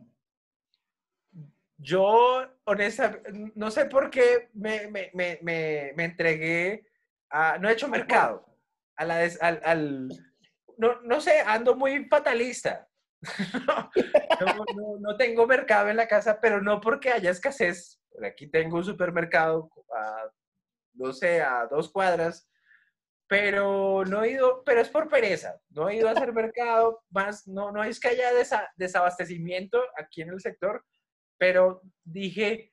Yo, 1.78 2.46
honestamente, 2.66 3.52
no 3.56 3.72
sé 3.72 3.86
por 3.86 4.10
qué 4.10 4.50
me, 4.54 4.88
me, 4.92 5.10
me, 5.14 5.40
me, 5.42 6.04
entregué 6.04 6.86
no 7.60 7.70
he 7.70 7.74
hecho 7.74 7.88
mercado, 7.88 8.46
al, 8.96 10.08
no, 10.78 11.02
no 11.02 11.22
sé, 11.22 11.40
ando 11.40 11.76
muy 11.76 12.06
fatalista. 12.06 12.88
no, 14.42 15.00
no, 15.00 15.18
tengo 15.18 15.48
mercado 15.48 15.90
en 15.90 15.98
la 15.98 16.08
casa, 16.08 16.40
pero 16.42 16.62
no 16.62 16.82
porque 16.82 17.12
haya 17.12 17.32
escasez. 17.32 18.02
Aquí 18.24 18.48
tengo 18.48 18.78
un 18.78 18.84
supermercado 18.84 19.72
a, 19.96 20.30
no 20.94 21.14
sé, 21.14 21.42
a 21.42 21.66
dos 21.68 21.92
cuadras, 21.92 22.50
pero 23.28 24.04
no 24.06 24.24
he 24.24 24.32
ido, 24.32 24.64
pero 24.64 24.82
es 24.82 24.90
por 24.90 25.10
pereza. 25.10 25.60
No 25.70 25.90
he 25.90 25.96
ido 25.96 26.10
a 26.10 26.12
hacer 26.12 26.34
mercado, 26.34 27.02
más, 27.10 27.48
no, 27.48 27.72
no 27.72 27.84
es 27.84 28.00
que 28.00 28.10
haya 28.10 28.30
desabastecimiento 28.76 29.82
aquí 29.98 30.22
en 30.22 30.30
el 30.30 30.42
sector, 30.42 30.86
pero 31.38 31.82
dije, 32.04 32.73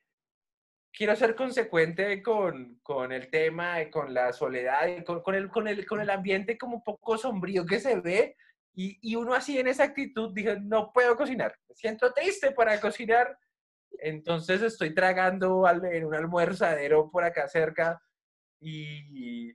quiero 0.93 1.17
ser 1.17 1.35
consecuente 1.35 2.23
con, 2.23 2.79
con 2.83 3.13
el 3.13 3.31
tema, 3.31 3.77
con 3.91 4.13
la 4.13 4.33
soledad, 4.33 5.05
con, 5.05 5.23
con, 5.23 5.35
el, 5.35 5.49
con, 5.49 5.69
el, 5.69 5.87
con 5.87 6.01
el 6.01 6.11
ambiente 6.11 6.59
como 6.59 6.77
un 6.77 6.85
poco 6.85 7.17
sombrío 7.17 7.65
que 7.65 7.81
se 7.81 8.01
ve 8.01 8.37
y, 8.75 8.99
y, 9.03 9.17
uno 9.17 9.35
así 9.35 9.59
en 9.59 9.69
esa 9.69 9.85
actitud 9.85 10.33
dije, 10.33 10.59
no 10.61 10.93
puedo 10.93 11.17
cocinar, 11.17 11.55
me 11.69 11.75
siento 11.75 12.13
triste 12.13 12.53
para 12.53 12.81
cocinar. 12.81 13.37
Entonces 13.99 14.63
estoy 14.63 14.95
tragando 14.95 15.65
en 15.69 16.05
un 16.05 16.15
almuerzadero 16.15 17.11
por 17.11 17.25
acá 17.25 17.49
cerca 17.49 18.01
y, 18.61 19.51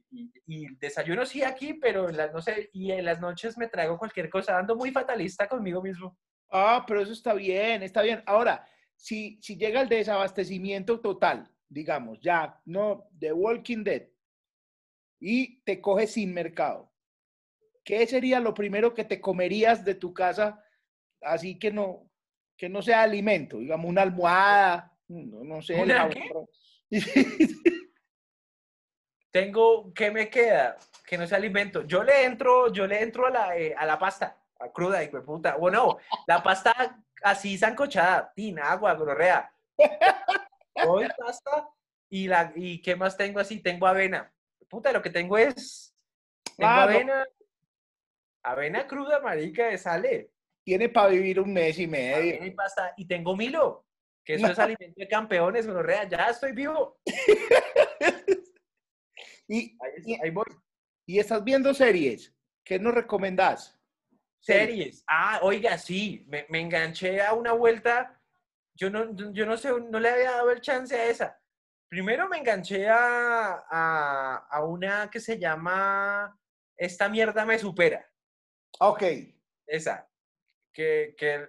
y, 0.45 0.75
desayuno 0.77 1.25
sí 1.25 1.43
aquí, 1.43 1.75
pero 1.75 2.09
en 2.09 2.17
las, 2.17 2.33
no 2.33 2.41
sé, 2.41 2.69
y 2.73 2.91
en 2.91 3.05
las 3.05 3.21
noches 3.21 3.57
me 3.57 3.67
traigo 3.67 3.97
cualquier 3.97 4.29
cosa, 4.29 4.57
ando 4.57 4.75
muy 4.75 4.91
fatalista 4.91 5.47
conmigo 5.47 5.81
mismo. 5.81 6.17
Ah, 6.51 6.83
pero 6.87 7.01
eso 7.01 7.13
está 7.13 7.33
bien, 7.33 7.83
está 7.83 8.01
bien. 8.01 8.21
Ahora, 8.25 8.67
si, 8.95 9.39
si 9.41 9.57
llega 9.57 9.81
el 9.81 9.89
desabastecimiento 9.89 10.99
total, 10.99 11.51
digamos, 11.69 12.19
ya, 12.21 12.61
no, 12.65 13.07
de 13.11 13.33
Walking 13.33 13.83
Dead, 13.83 14.03
y 15.19 15.59
te 15.61 15.81
coges 15.81 16.13
sin 16.13 16.33
mercado, 16.33 16.91
¿qué 17.83 18.05
sería 18.07 18.39
lo 18.39 18.53
primero 18.53 18.93
que 18.93 19.03
te 19.03 19.21
comerías 19.21 19.83
de 19.85 19.95
tu 19.95 20.13
casa 20.13 20.63
así 21.21 21.57
que 21.57 21.71
no, 21.71 22.09
que 22.57 22.69
no 22.69 22.81
sea 22.81 23.03
alimento? 23.03 23.59
Digamos, 23.59 23.89
una 23.89 24.01
almohada, 24.01 24.95
no, 25.07 25.43
no 25.43 25.61
sé. 25.61 25.81
¿Una 25.81 26.09
qué? 26.09 26.29
Tengo, 29.31 29.93
¿qué 29.93 30.11
me 30.11 30.29
queda? 30.29 30.77
Que 31.05 31.17
no 31.17 31.27
sea 31.27 31.37
alimento. 31.37 31.85
Yo 31.85 32.03
le 32.03 32.23
entro, 32.23 32.71
yo 32.71 32.87
le 32.87 33.01
entro 33.01 33.27
a 33.27 33.29
la, 33.29 33.57
eh, 33.57 33.75
a 33.77 33.85
la 33.85 33.99
pasta, 33.99 34.41
a 34.59 34.71
cruda, 34.71 35.03
y 35.03 35.09
puta. 35.09 35.57
Bueno, 35.57 35.97
la 36.25 36.41
pasta 36.41 37.03
así 37.25 37.57
sancochada, 37.57 38.31
tin, 38.35 38.59
agua, 38.59 38.93
gorrea. 38.93 39.51
Hoy 40.87 41.07
pasta 41.17 41.67
y, 42.09 42.27
la, 42.27 42.53
y 42.55 42.81
¿qué 42.81 42.95
más 42.95 43.17
tengo 43.17 43.39
así? 43.39 43.59
Tengo 43.61 43.87
avena. 43.87 44.31
Puta, 44.69 44.91
lo 44.91 45.01
que 45.01 45.09
tengo 45.09 45.37
es 45.37 45.93
tengo 46.55 46.71
avena, 46.71 47.25
Avena 48.43 48.87
cruda, 48.87 49.19
marica, 49.19 49.75
sale. 49.77 50.31
Tiene 50.63 50.89
para 50.89 51.09
vivir 51.09 51.39
un 51.39 51.51
mes 51.51 51.79
y 51.79 51.87
medio. 51.87 52.45
Y, 52.45 52.51
pasta. 52.51 52.93
y 52.95 53.07
tengo 53.07 53.35
Milo, 53.35 53.85
que 54.23 54.35
eso 54.35 54.47
es 54.47 54.59
alimento 54.59 54.99
de 54.99 55.07
campeones, 55.07 55.65
real, 55.65 56.07
ya 56.07 56.27
estoy 56.27 56.51
vivo. 56.51 56.99
y, 59.47 59.75
ahí, 60.21 60.29
voy. 60.29 60.45
¿Y 61.07 61.19
estás 61.19 61.43
viendo 61.43 61.73
series? 61.73 62.33
¿Qué 62.63 62.79
nos 62.79 62.93
recomendás? 62.93 63.79
Series. 64.45 65.03
Ah, 65.07 65.39
oiga, 65.41 65.77
sí, 65.77 66.23
me, 66.27 66.45
enganché 66.49 67.21
a 67.21 67.33
una 67.33 67.53
vuelta. 67.53 68.21
Yo 68.75 68.89
no, 68.89 69.15
yo 69.33 69.45
no 69.45 69.57
sé, 69.57 69.69
no 69.89 69.99
le 69.99 70.09
había 70.09 70.31
dado 70.31 70.51
el 70.51 70.61
chance 70.61 70.95
a 70.95 71.05
esa. 71.05 71.41
Primero 71.89 72.27
me 72.29 72.37
enganché 72.37 72.87
a, 72.87 73.65
a, 73.69 74.47
a 74.49 74.63
una 74.63 75.09
que 75.09 75.19
se 75.19 75.39
llama 75.39 76.39
Esta 76.77 77.09
mierda 77.09 77.45
me 77.45 77.57
supera. 77.57 78.05
Ok. 78.79 79.03
Esa. 79.65 80.07
Que, 80.73 81.15
que, 81.17 81.47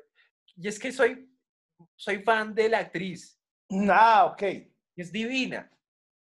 y 0.54 0.68
es 0.68 0.78
que 0.78 0.92
soy, 0.92 1.30
soy 1.96 2.22
fan 2.22 2.54
de 2.54 2.68
la 2.68 2.78
actriz. 2.78 3.38
Ah, 3.90 4.24
ok. 4.32 4.42
Es 4.96 5.12
divina. 5.12 5.70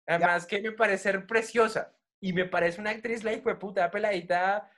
Además 0.06 0.46
que 0.46 0.62
me 0.62 0.74
parece 0.74 1.18
preciosa. 1.20 1.96
Y 2.22 2.34
me 2.34 2.46
parece 2.46 2.82
una 2.82 2.92
actriz, 2.92 3.24
la 3.24 3.34
hijo 3.34 3.50
de 3.50 3.56
puta, 3.56 3.90
peladita. 3.90 4.70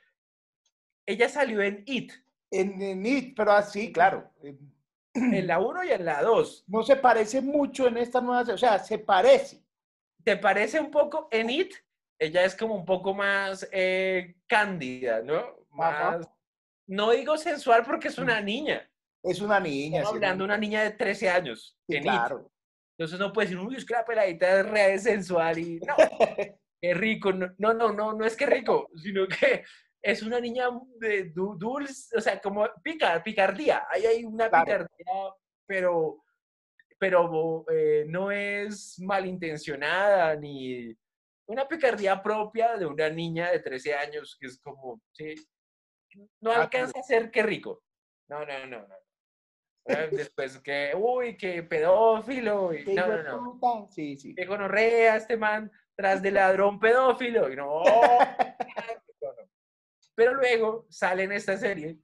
Ella 1.06 1.28
salió 1.28 1.62
en 1.62 1.82
It. 1.86 2.12
En, 2.50 3.04
It, 3.04 3.34
pero 3.36 3.52
así, 3.52 3.92
claro. 3.92 4.30
En 5.14 5.46
la 5.46 5.58
1 5.58 5.84
y 5.84 5.90
en 5.90 6.04
la 6.04 6.22
2. 6.22 6.64
No 6.68 6.82
se 6.82 6.96
parece 6.96 7.40
mucho 7.40 7.86
en 7.86 7.98
esta 7.98 8.20
nueva, 8.20 8.54
o 8.54 8.58
sea, 8.58 8.78
se 8.78 8.98
parece. 8.98 9.62
¿Te 10.24 10.36
parece 10.36 10.80
un 10.80 10.90
poco 10.90 11.28
en 11.30 11.50
It? 11.50 11.74
Ella 12.18 12.44
es 12.44 12.54
como 12.54 12.76
un 12.76 12.84
poco 12.84 13.12
más 13.14 13.68
eh, 13.72 14.36
cándida, 14.46 15.22
¿no? 15.22 15.62
más, 15.70 16.28
no 16.86 17.10
digo 17.10 17.36
sensual 17.36 17.82
porque 17.84 18.08
es 18.08 18.18
una 18.18 18.40
niña. 18.40 18.88
Es 19.22 19.40
una 19.40 19.58
niña. 19.60 20.00
Estamos 20.00 20.16
hablando 20.16 20.44
de 20.44 20.46
una 20.46 20.58
niña 20.58 20.82
de 20.82 20.90
13 20.90 21.30
años. 21.30 21.76
claro. 21.86 22.50
Entonces 22.98 23.18
no 23.18 23.32
puede 23.32 23.48
decir, 23.48 23.60
uy, 23.60 23.76
es 23.76 23.84
que 23.84 23.94
la 23.94 24.04
peladita 24.04 24.60
es 24.60 24.66
real 24.66 25.00
sensual 25.00 25.58
y 25.58 25.80
no, 25.80 25.96
qué 26.80 26.94
rico. 26.94 27.32
No, 27.32 27.72
no, 27.72 27.92
no, 27.92 28.12
no 28.12 28.24
es 28.24 28.36
que 28.36 28.46
rico, 28.46 28.88
sino 28.96 29.26
que 29.26 29.64
es 30.02 30.22
una 30.22 30.40
niña 30.40 30.68
de 30.96 31.32
dulce, 31.32 32.16
o 32.16 32.20
sea, 32.20 32.40
como 32.40 32.68
picar, 32.82 33.22
picardía. 33.22 33.86
Ahí 33.88 34.04
hay 34.04 34.24
una 34.24 34.46
picardía, 34.46 34.88
pero, 35.64 36.24
pero 36.98 37.64
eh, 37.70 38.04
no 38.08 38.30
es 38.30 38.98
malintencionada 38.98 40.34
ni 40.34 40.96
una 41.46 41.68
picardía 41.68 42.20
propia 42.20 42.76
de 42.76 42.86
una 42.86 43.08
niña 43.08 43.50
de 43.50 43.60
13 43.60 43.94
años, 43.94 44.36
que 44.40 44.48
es 44.48 44.58
como, 44.58 45.00
sí, 45.12 45.34
no 46.40 46.50
ah, 46.50 46.62
alcanza 46.62 46.98
a 46.98 47.02
ser 47.02 47.30
que 47.30 47.42
rico. 47.42 47.82
No, 48.28 48.44
no, 48.44 48.66
no, 48.66 48.88
no. 48.88 48.96
Después 50.12 50.58
que, 50.58 50.92
uy, 50.96 51.36
que 51.36 51.62
pedófilo. 51.62 52.72
Y, 52.74 52.94
no, 52.94 53.06
no, 53.22 53.58
no. 53.60 53.88
Sí, 53.90 54.16
sí. 54.16 54.34
Que 54.34 54.46
gonorrea 54.46 55.16
este 55.16 55.36
man 55.36 55.70
tras 55.96 56.22
de 56.22 56.30
ladrón 56.30 56.78
pedófilo. 56.78 57.52
Y 57.52 57.56
no, 57.56 57.82
Pero 60.14 60.34
luego 60.34 60.86
sale 60.90 61.24
en 61.24 61.32
esta 61.32 61.56
serie 61.56 61.98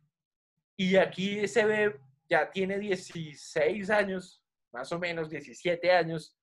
y 0.76 0.96
aquí 0.96 1.46
se 1.48 1.64
ve, 1.64 2.00
ya 2.28 2.50
tiene 2.50 2.78
16 2.78 3.90
años, 3.90 4.42
más 4.72 4.90
o 4.92 4.98
menos 4.98 5.28
17 5.28 5.90
años, 5.90 6.36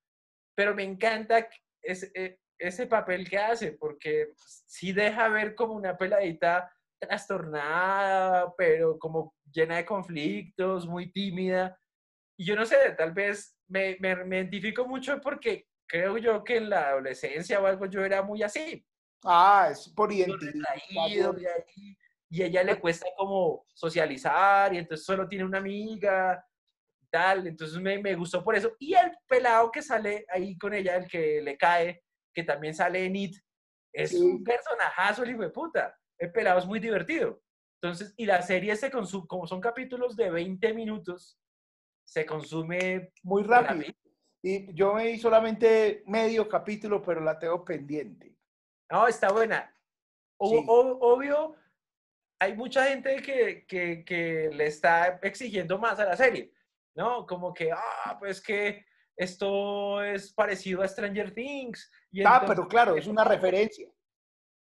pero 0.56 0.76
me 0.76 0.84
encanta 0.84 1.48
ese, 1.82 2.12
e, 2.14 2.40
ese 2.58 2.88
papel 2.88 3.30
que 3.30 3.38
hace 3.38 3.74
porque 3.74 4.34
sí 4.36 4.92
deja 4.92 5.28
ver 5.30 5.56
como 5.56 5.74
una 5.74 5.98
peladita 5.98 6.72
trastornada, 7.00 8.54
pero 8.58 8.98
como 8.98 9.36
llena 9.52 9.78
de 9.78 9.86
conflictos, 9.86 10.88
muy 10.88 11.12
tímida. 11.12 11.80
Y 12.38 12.46
yo 12.46 12.56
no 12.56 12.66
sé, 12.66 12.78
tal 12.98 13.14
vez 13.14 13.58
me, 13.68 13.98
me, 14.00 14.38
identifico 14.38 14.86
mucho 14.86 15.20
porque 15.22 15.68
creo 15.88 16.18
yo 16.18 16.44
que 16.44 16.58
en 16.58 16.70
la 16.70 16.90
adolescencia 16.90 17.60
o 17.60 17.66
algo 17.66 17.86
yo 17.86 18.04
era 18.04 18.22
muy 18.22 18.44
así. 18.44 18.86
Ah, 19.24 19.70
es 19.72 19.90
por 19.90 20.12
identidad. 20.12 20.76
Y 22.30 22.42
a 22.42 22.46
ella 22.48 22.64
le 22.64 22.80
cuesta 22.80 23.08
como 23.16 23.66
socializar 23.74 24.74
y 24.74 24.78
entonces 24.80 25.06
solo 25.06 25.28
tiene 25.28 25.46
una 25.46 25.60
amiga 25.60 26.44
y 27.02 27.08
tal. 27.08 27.48
Entonces 27.48 27.80
me, 27.80 27.98
me 28.00 28.16
gustó 28.16 28.44
por 28.44 28.56
eso. 28.56 28.76
Y 28.80 28.94
el 28.94 29.12
pelado 29.28 29.72
que 29.72 29.82
sale 29.82 30.26
ahí 30.30 30.58
con 30.58 30.74
ella, 30.74 30.98
el 30.98 31.08
que 31.08 31.42
le 31.42 31.58
cae, 31.58 32.04
que 32.34 32.44
también 32.44 32.74
sale 32.74 33.06
en 33.06 33.16
It, 33.16 33.36
es 33.94 34.14
un 34.14 34.44
personajazo, 34.44 35.24
el 35.24 35.32
hijo 35.32 35.42
de 35.42 35.50
puta 35.50 35.98
el 36.18 36.32
pelado 36.32 36.60
es 36.60 36.66
muy 36.66 36.80
divertido. 36.80 37.42
Entonces, 37.82 38.14
y 38.18 38.26
la 38.26 38.42
serie 38.42 38.76
se 38.76 38.90
consume, 38.90 39.28
como 39.28 39.48
son 39.48 39.62
capítulos 39.62 40.16
de 40.16 40.30
20 40.30 40.74
minutos, 40.74 41.40
se 42.04 42.26
consume 42.26 43.12
muy 43.24 43.44
rápido. 43.44 43.94
Y 44.42 44.74
yo 44.74 44.96
vi 44.96 45.18
solamente 45.20 46.04
medio 46.06 46.48
capítulo, 46.48 47.02
pero 47.02 47.22
la 47.22 47.38
tengo 47.38 47.66
pendiente. 47.66 48.35
No, 48.92 49.08
está 49.08 49.32
buena. 49.32 49.74
obvio, 50.38 51.56
hay 52.40 52.56
mucha 52.56 52.86
gente 52.86 53.22
que, 53.22 53.66
que, 53.66 54.04
que, 54.04 54.50
le 54.54 54.68
está 54.68 55.20
exigiendo 55.22 55.78
más 55.80 56.00
a 56.00 56.06
la 56.06 56.18
serie, 56.18 56.52
¿no? 56.96 57.26
Como 57.26 57.54
que, 57.54 57.72
ah, 57.72 58.18
pues 58.20 58.42
que 58.42 58.86
esto 59.16 60.04
es 60.04 60.34
parecido 60.34 60.82
a 60.82 60.88
Stranger 60.88 61.34
Things. 61.34 61.92
Y 62.12 62.24
ah, 62.24 62.44
pero 62.46 62.68
claro, 62.68 62.96
es 62.96 63.08
una 63.08 63.24
referencia. 63.24 63.90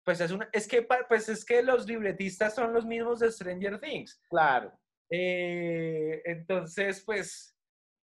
Pues 0.04 0.20
es, 0.20 0.30
una, 0.32 0.48
es, 0.52 0.66
que, 0.66 0.82
pues 1.08 1.28
es 1.28 1.44
que 1.44 1.62
los 1.62 1.86
libretistas 1.86 2.54
son 2.54 2.72
los 2.72 2.84
mismos 2.84 3.20
de 3.20 3.30
Stranger 3.30 3.80
Things. 3.80 4.20
Claro. 4.28 4.78
Eh, 5.08 6.22
entonces, 6.24 7.02
pues, 7.04 7.56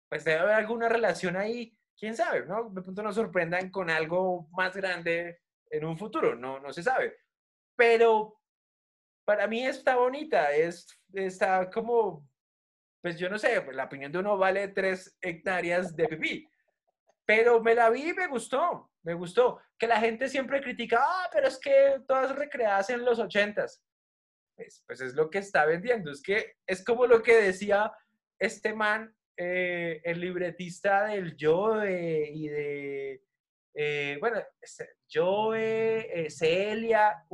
pues 0.09 0.23
debe 0.23 0.39
haber 0.39 0.55
alguna 0.55 0.89
relación 0.89 1.37
ahí. 1.37 1.77
¿Quién 1.97 2.15
sabe? 2.15 2.45
¿no? 2.45 2.69
De 2.69 2.81
pronto 2.81 3.03
nos 3.03 3.15
sorprendan 3.15 3.69
con 3.69 3.89
algo 3.89 4.47
más 4.51 4.75
grande 4.75 5.39
en 5.73 5.85
un 5.85 5.97
futuro. 5.97 6.35
No, 6.35 6.59
no 6.59 6.71
se 6.71 6.83
sabe. 6.83 7.17
Pero 7.75 8.39
para 9.25 9.47
mí 9.47 9.65
está 9.65 9.95
bonita. 9.95 10.51
Es, 10.53 10.87
está 11.13 11.69
como 11.69 12.27
pues 13.03 13.19
yo 13.19 13.29
no 13.29 13.37
sé, 13.37 13.61
pues 13.61 13.75
la 13.75 13.83
opinión 13.83 14.13
de 14.13 14.19
uno 14.19 14.37
vale 14.37 14.69
tres 14.69 15.17
hectáreas 15.21 15.93
de 15.93 16.07
pipí. 16.07 16.49
Pero 17.25 17.61
me 17.61 17.75
la 17.75 17.89
vi 17.89 18.09
y 18.09 18.13
me 18.13 18.27
gustó, 18.27 18.91
me 19.03 19.13
gustó. 19.13 19.59
Que 19.77 19.87
la 19.87 19.99
gente 19.99 20.29
siempre 20.29 20.61
critica, 20.61 20.99
ah, 21.01 21.29
pero 21.33 21.49
es 21.49 21.59
que 21.59 21.99
todas 22.07 22.33
recreadas 22.33 22.89
en 22.91 23.03
los 23.03 23.19
ochentas. 23.19 23.83
Pues, 24.55 24.83
pues 24.87 25.01
es 25.01 25.15
lo 25.15 25.29
que 25.29 25.39
está 25.39 25.65
vendiendo. 25.65 26.11
Es 26.11 26.21
que 26.21 26.53
es 26.65 26.81
como 26.81 27.05
lo 27.05 27.21
que 27.21 27.35
decía 27.35 27.91
este 28.39 28.73
man, 28.73 29.13
eh, 29.35 29.99
el 30.05 30.21
libretista 30.21 31.07
del 31.07 31.35
Yo 31.35 31.83
y 31.83 32.47
de, 32.47 33.21
eh, 33.73 34.17
bueno, 34.19 34.41
Joe, 35.11 36.25
eh, 36.25 36.29
Celia, 36.29 37.25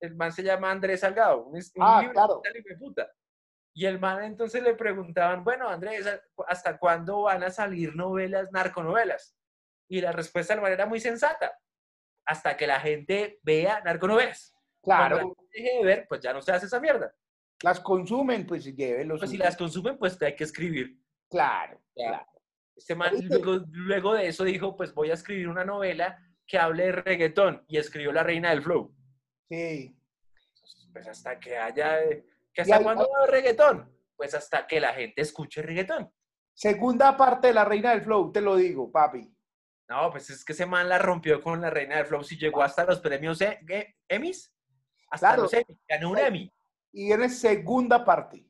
el 0.00 0.14
man 0.16 0.32
se 0.32 0.42
llama 0.42 0.70
Andrés 0.70 1.00
Salgado, 1.00 1.46
un, 1.46 1.60
ah, 1.80 2.08
claro. 2.12 2.42
puta. 2.78 3.10
Y 3.74 3.86
el 3.86 4.00
man 4.00 4.24
entonces 4.24 4.62
le 4.62 4.74
preguntaban, 4.74 5.44
bueno, 5.44 5.68
Andrés, 5.68 6.04
¿hasta 6.48 6.78
cuándo 6.78 7.22
van 7.22 7.44
a 7.44 7.50
salir 7.50 7.94
novelas, 7.94 8.50
narconovelas? 8.50 9.36
Y 9.88 10.00
la 10.00 10.12
respuesta 10.12 10.54
del 10.54 10.62
man 10.62 10.72
era 10.72 10.86
muy 10.86 10.98
sensata, 10.98 11.56
hasta 12.26 12.56
que 12.56 12.66
la 12.66 12.80
gente 12.80 13.38
vea 13.42 13.80
narconovelas. 13.84 14.54
Claro. 14.82 15.36
deje 15.52 15.78
de 15.78 15.84
ver, 15.84 16.06
pues 16.08 16.20
ya 16.20 16.32
no 16.32 16.42
se 16.42 16.52
hace 16.52 16.66
esa 16.66 16.80
mierda. 16.80 17.14
Las 17.62 17.80
consumen, 17.80 18.46
pues 18.46 18.64
llévenlos. 18.64 19.18
Pues 19.18 19.30
si 19.30 19.36
las 19.36 19.56
consumen, 19.56 19.98
pues 19.98 20.20
hay 20.22 20.34
que 20.34 20.44
escribir. 20.44 21.00
Claro, 21.28 21.80
claro. 21.94 22.26
Este 22.78 22.94
man 22.94 23.12
luego, 23.28 23.64
luego, 23.72 24.14
de 24.14 24.28
eso 24.28 24.44
dijo, 24.44 24.76
pues 24.76 24.94
voy 24.94 25.10
a 25.10 25.14
escribir 25.14 25.48
una 25.48 25.64
novela 25.64 26.16
que 26.46 26.58
hable 26.58 26.86
de 26.86 26.92
reggaetón 26.92 27.64
y 27.66 27.76
escribió 27.76 28.12
La 28.12 28.22
Reina 28.22 28.50
del 28.50 28.62
Flow. 28.62 28.94
Sí. 29.50 29.94
Pues 30.92 31.08
hasta 31.08 31.38
que 31.38 31.58
haya 31.58 31.98
hasta 32.56 32.82
cuándo 32.82 33.08
a 33.16 33.26
reggaetón? 33.26 33.92
Pues 34.16 34.34
hasta 34.34 34.66
que 34.66 34.80
la 34.80 34.94
gente 34.94 35.22
escuche 35.22 35.62
reggaetón. 35.62 36.12
Segunda 36.54 37.16
parte 37.16 37.48
de 37.48 37.54
La 37.54 37.64
Reina 37.64 37.90
del 37.90 38.02
Flow, 38.02 38.32
te 38.32 38.40
lo 38.40 38.56
digo, 38.56 38.90
papi. 38.90 39.32
No, 39.88 40.10
pues 40.10 40.28
es 40.30 40.44
que 40.44 40.52
ese 40.52 40.66
man 40.66 40.88
la 40.88 40.98
rompió 40.98 41.40
con 41.40 41.60
La 41.60 41.70
Reina 41.70 41.96
del 41.96 42.06
Flow. 42.06 42.22
Si 42.22 42.36
llegó 42.36 42.62
hasta 42.62 42.84
los 42.84 43.00
premios 43.00 43.40
e, 43.40 43.60
e, 43.68 43.96
Emmys, 44.08 44.52
hasta 45.10 45.36
los 45.36 45.52
Emmys, 45.52 45.78
ganó 45.88 46.10
un 46.10 46.18
Emmy. 46.18 46.52
Y 46.92 47.06
viene 47.06 47.28
segunda 47.28 48.04
parte. 48.04 48.44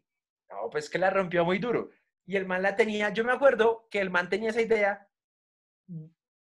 No, 0.51 0.71
pues 0.71 0.89
que 0.89 0.99
la 0.99 1.11
rompió 1.11 1.45
muy 1.45 1.59
duro. 1.59 1.91
Y 2.29 2.37
el 2.37 2.47
man 2.47 2.63
la 2.63 2.77
tenía, 2.77 3.09
yo 3.09 3.25
me 3.25 3.33
acuerdo 3.33 3.89
que 3.91 4.01
el 4.01 4.11
man 4.11 4.29
tenía 4.29 4.51
esa 4.51 4.63
idea. 4.63 5.09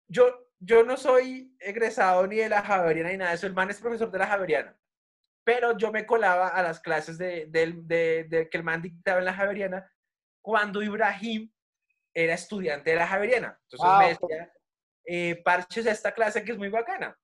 Yo, 0.08 0.50
yo 0.58 0.82
no 0.82 0.98
soy 0.98 1.56
egresado 1.58 2.26
ni 2.26 2.36
de 2.36 2.50
la 2.50 2.60
Javeriana 2.60 3.10
ni 3.10 3.16
nada 3.16 3.30
de 3.30 3.36
eso. 3.36 3.46
El 3.46 3.54
man 3.54 3.70
es 3.70 3.80
profesor 3.80 4.10
de 4.10 4.18
la 4.18 4.26
Javeriana 4.26 4.76
pero 5.46 5.78
yo 5.78 5.92
me 5.92 6.04
colaba 6.04 6.48
a 6.48 6.60
las 6.60 6.80
clases 6.80 7.16
de, 7.18 7.48
que 8.50 8.58
el 8.58 8.64
man 8.64 8.82
dictaba 8.82 9.20
en 9.20 9.26
la 9.26 9.32
Javeriana 9.32 9.88
cuando 10.42 10.82
Ibrahim 10.82 11.48
era 12.12 12.34
estudiante 12.34 12.90
de 12.90 12.96
la 12.96 13.06
Javeriana. 13.06 13.56
Entonces 13.62 13.98
me 13.98 14.08
decía, 14.08 14.52
eh, 15.04 15.40
parches 15.44 15.86
a 15.86 15.92
esta 15.92 16.12
clase 16.12 16.42
que 16.42 16.50
es 16.50 16.58
muy 16.58 16.68
bacana. 16.68 17.16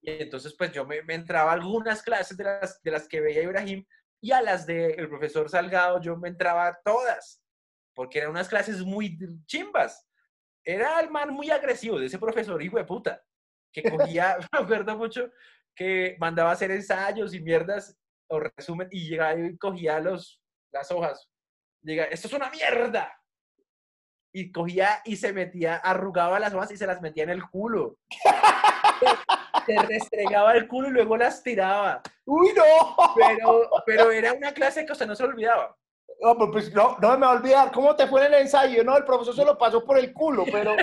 Y 0.00 0.22
entonces 0.22 0.54
pues 0.56 0.70
yo 0.70 0.86
me, 0.86 0.98
entraba 1.08 1.50
a 1.50 1.54
algunas 1.54 2.04
clases 2.04 2.36
de 2.36 2.44
las, 2.44 2.80
de 2.82 2.90
las 2.92 3.08
que 3.08 3.20
veía 3.20 3.42
Ibrahim 3.42 3.84
y 4.20 4.30
a 4.30 4.42
las 4.42 4.64
del 4.64 5.08
profesor 5.08 5.50
Salgado 5.50 6.00
yo 6.00 6.16
me 6.16 6.28
entraba 6.28 6.68
a 6.68 6.80
todas, 6.84 7.42
porque 8.00 8.16
eran 8.16 8.30
unas 8.30 8.48
clases 8.48 8.80
muy 8.80 9.18
chimbas. 9.44 10.08
Era 10.64 11.00
el 11.00 11.10
man 11.10 11.34
muy 11.34 11.50
agresivo 11.50 11.98
de 11.98 12.06
ese 12.06 12.18
profesor, 12.18 12.62
hijo 12.62 12.78
de 12.78 12.84
puta, 12.86 13.22
que 13.70 13.82
cogía, 13.90 14.38
me 14.50 14.58
acuerdo 14.58 14.96
mucho, 14.96 15.30
que 15.76 16.16
mandaba 16.18 16.50
hacer 16.50 16.70
ensayos 16.70 17.34
y 17.34 17.40
mierdas 17.40 17.94
o 18.30 18.40
resumen 18.40 18.88
y 18.90 19.06
llegaba 19.06 19.38
y 19.38 19.54
cogía 19.58 20.00
los, 20.00 20.40
las 20.72 20.90
hojas. 20.90 21.28
Llega, 21.82 22.04
esto 22.04 22.26
es 22.28 22.32
una 22.32 22.48
mierda. 22.48 23.20
Y 24.32 24.50
cogía 24.50 25.02
y 25.04 25.16
se 25.16 25.34
metía, 25.34 25.76
arrugaba 25.76 26.40
las 26.40 26.54
hojas 26.54 26.70
y 26.70 26.78
se 26.78 26.86
las 26.86 27.02
metía 27.02 27.24
en 27.24 27.30
el 27.30 27.42
culo. 27.50 27.98
se 29.66 29.76
restregaba 29.76 30.54
el 30.54 30.66
culo 30.66 30.88
y 30.88 30.92
luego 30.92 31.18
las 31.18 31.42
tiraba. 31.42 32.00
¡Uy, 32.24 32.48
no! 32.54 32.96
Pero, 33.14 33.70
pero 33.84 34.10
era 34.10 34.32
una 34.32 34.54
clase 34.54 34.86
que 34.86 34.92
usted 34.92 35.06
no 35.06 35.14
se 35.14 35.24
olvidaba. 35.24 35.76
No, 36.22 36.36
pues 36.36 36.72
no, 36.74 36.96
no 37.00 37.18
me 37.18 37.26
va 37.26 37.32
a 37.32 37.36
olvidar. 37.36 37.72
¿Cómo 37.72 37.96
te 37.96 38.06
fue 38.06 38.26
en 38.26 38.34
el 38.34 38.40
ensayo? 38.42 38.84
No, 38.84 38.96
el 38.96 39.04
profesor 39.04 39.34
se 39.34 39.44
lo 39.44 39.56
pasó 39.56 39.84
por 39.84 39.98
el 39.98 40.12
culo, 40.12 40.44
pero, 40.52 40.76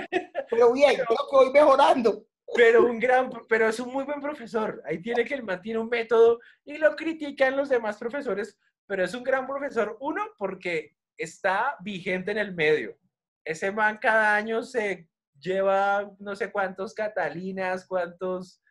pero 0.49 0.73
bien, 0.73 0.95
creo 0.95 1.29
que 1.29 1.35
voy 1.35 1.51
mejorando 1.51 2.25
pero 2.55 2.85
un 2.85 2.99
gran, 2.99 3.29
pero 3.47 3.67
es 3.67 3.79
un 3.79 3.91
muy 3.91 4.03
buen 4.03 4.21
profesor. 4.21 4.81
Ahí 4.85 5.01
tiene 5.01 5.25
que 5.25 5.33
él 5.33 5.43
mantiene 5.43 5.79
un 5.79 5.89
método 5.89 6.39
y 6.65 6.77
lo 6.77 6.95
critican 6.95 7.57
los 7.57 7.69
demás 7.69 7.97
profesores, 7.97 8.57
pero 8.85 9.03
es 9.03 9.13
un 9.13 9.23
gran 9.23 9.45
profesor. 9.45 9.97
Uno, 9.99 10.23
porque 10.37 10.95
está 11.17 11.75
vigente 11.81 12.31
en 12.31 12.37
el 12.37 12.53
medio. 12.53 12.97
Ese 13.43 13.71
man 13.71 13.97
cada 14.01 14.35
año 14.35 14.63
se 14.63 15.09
lleva 15.39 16.09
no 16.19 16.35
sé 16.35 16.51
cuántos 16.51 16.93
Catalinas, 16.93 17.85
cuántos... 17.85 18.61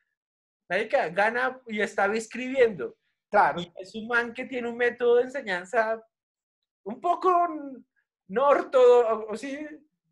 Marica, 0.69 1.09
gana 1.11 1.61
y 1.69 1.81
estaba 1.81 2.17
escribiendo. 2.17 2.97
Claro. 3.31 3.61
Y 3.61 3.73
es 3.77 3.95
un 3.95 4.09
man 4.09 4.33
que 4.33 4.47
tiene 4.47 4.69
un 4.69 4.77
método 4.77 5.17
de 5.17 5.23
enseñanza 5.23 6.03
un 6.87 7.01
poco 7.01 7.49
no 8.29 8.49
ortodoxo, 8.49 9.37
sí, 9.37 9.67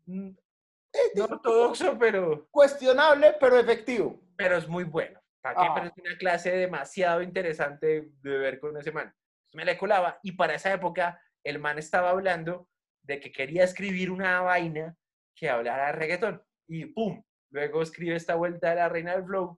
no 0.05 1.23
ortodoxo, 1.23 1.97
pero... 1.97 2.47
Cuestionable, 2.51 3.35
pero 3.39 3.57
efectivo. 3.57 4.21
Pero 4.35 4.57
es 4.57 4.67
muy 4.67 4.83
bueno. 4.83 5.19
¿Para 5.41 5.61
qué? 5.61 5.67
Pero 5.73 5.87
es 5.87 5.93
una 5.97 6.17
clase 6.17 6.51
demasiado 6.51 7.21
interesante 7.21 8.09
de 8.21 8.37
ver 8.37 8.59
con 8.59 8.75
ese 8.77 8.91
man. 8.91 9.13
Me 9.53 9.63
la 9.63 9.77
colaba 9.77 10.19
y 10.21 10.33
para 10.33 10.55
esa 10.55 10.73
época 10.73 11.21
el 11.43 11.59
man 11.59 11.77
estaba 11.77 12.09
hablando 12.09 12.67
de 13.03 13.19
que 13.19 13.31
quería 13.31 13.63
escribir 13.63 14.11
una 14.11 14.41
vaina 14.41 14.97
que 15.35 15.49
hablara 15.49 15.87
de 15.87 15.91
reggaetón. 15.93 16.43
Y 16.67 16.87
¡pum! 16.87 17.23
Luego 17.51 17.81
escribe 17.83 18.15
esta 18.15 18.35
vuelta 18.35 18.71
de 18.71 18.75
la 18.75 18.89
reina 18.89 19.13
del 19.13 19.25
flow. 19.25 19.57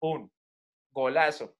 ¡Pum! 0.00 0.28
Golazo. 0.90 1.54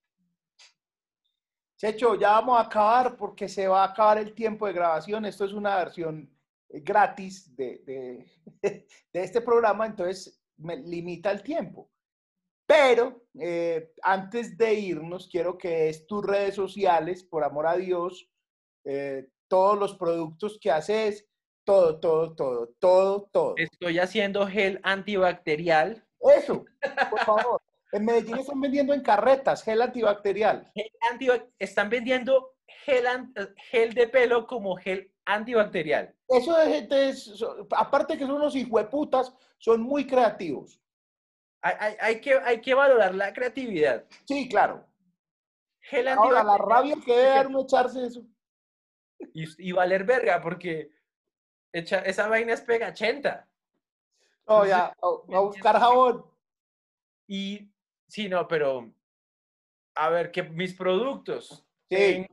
Checho, 1.81 2.15
ya 2.15 2.33
vamos 2.33 2.59
a 2.59 2.65
acabar 2.65 3.17
porque 3.17 3.49
se 3.49 3.67
va 3.67 3.83
a 3.83 3.87
acabar 3.87 4.19
el 4.19 4.35
tiempo 4.35 4.67
de 4.67 4.75
grabación. 4.75 5.25
Esto 5.25 5.47
es 5.47 5.55
una 5.55 5.77
versión 5.77 6.31
gratis 6.69 7.57
de, 7.57 8.27
de, 8.63 8.87
este 9.15 9.41
programa, 9.41 9.87
entonces 9.87 10.43
me 10.59 10.77
limita 10.77 11.31
el 11.31 11.43
tiempo. 11.43 11.91
Pero 12.67 13.23
eh, 13.41 13.95
antes 14.03 14.59
de 14.59 14.75
irnos, 14.75 15.27
quiero 15.27 15.57
que 15.57 15.89
es 15.89 16.07
tus 16.07 16.23
redes 16.23 16.55
sociales, 16.55 17.25
por 17.25 17.45
amor 17.45 17.67
a 17.67 17.77
Dios, 17.77 18.31
eh, 18.85 19.31
todos 19.49 19.79
los 19.79 19.97
productos 19.97 20.59
que 20.61 20.71
haces, 20.71 21.27
todo, 21.65 21.99
todo, 21.99 22.35
todo, 22.35 22.75
todo, 22.79 23.29
todo. 23.33 23.55
Estoy 23.57 23.99
haciendo 23.99 24.47
gel 24.47 24.81
antibacterial. 24.83 26.07
Eso, 26.21 26.63
por 27.09 27.21
favor. 27.21 27.60
En 27.93 28.05
Medellín 28.05 28.39
están 28.39 28.61
vendiendo 28.61 28.95
en 28.95 29.03
carretas 29.03 29.63
gel 29.63 29.83
antibacterial. 29.83 30.71
están 31.59 31.91
vendiendo 31.91 32.55
gel, 32.85 33.07
gel 33.71 33.95
de 33.95 34.09
pelo 34.09 34.47
como 34.47 34.77
gel 34.77 35.13
antibacterial. 35.25 36.15
Eso 36.29 36.57
de 36.57 36.67
gente, 36.73 37.09
es, 37.09 37.43
aparte 37.77 38.17
que 38.17 38.27
son 38.27 38.37
unos 38.37 38.55
hijueputas, 38.55 39.35
son 39.59 39.83
muy 39.83 40.07
creativos. 40.07 40.81
Hay, 41.63 41.97
hay, 42.01 42.21
que, 42.21 42.35
hay 42.35 42.61
que 42.61 42.75
valorar 42.75 43.15
la 43.15 43.33
creatividad. 43.33 44.07
Sí, 44.25 44.49
claro. 44.49 44.87
Gel 45.83 46.09
Ahora, 46.09 46.43
la 46.43 46.57
rabia 46.57 46.97
que 47.05 47.13
debe 47.13 47.29
dar 47.29 47.47
uno 47.49 47.63
echarse 47.63 48.07
eso. 48.07 48.25
Y, 49.35 49.69
y, 49.69 49.73
valer 49.73 50.05
verga, 50.05 50.41
porque 50.41 50.91
echa, 51.73 51.99
esa 51.99 52.29
vaina 52.29 52.55
es 52.55 52.63
pegachenta. 52.63 53.49
Oh, 54.47 54.65
ya, 54.65 54.95
a 55.03 55.41
buscar 55.41 55.79
jabón. 55.79 56.25
Y, 57.29 57.71
sí, 58.11 58.29
no, 58.29 58.47
pero, 58.47 58.93
a 59.95 60.11
ver, 60.11 60.31
que 60.31 60.43
mis 60.43 60.75
productos. 60.75 61.67
Sí 61.89 62.27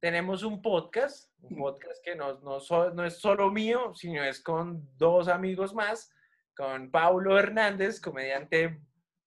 tenemos 0.00 0.42
un 0.42 0.62
podcast, 0.62 1.30
un 1.42 1.58
podcast 1.58 2.02
que 2.02 2.16
no, 2.16 2.40
no, 2.40 3.04
es 3.04 3.18
solo 3.18 3.50
mío, 3.50 3.92
sino 3.94 4.24
es 4.24 4.40
con 4.40 4.88
dos 4.96 5.28
amigos 5.28 5.74
más, 5.74 6.10
con 6.56 6.90
Paulo 6.90 7.38
Hernández, 7.38 8.00
comediante 8.00 8.80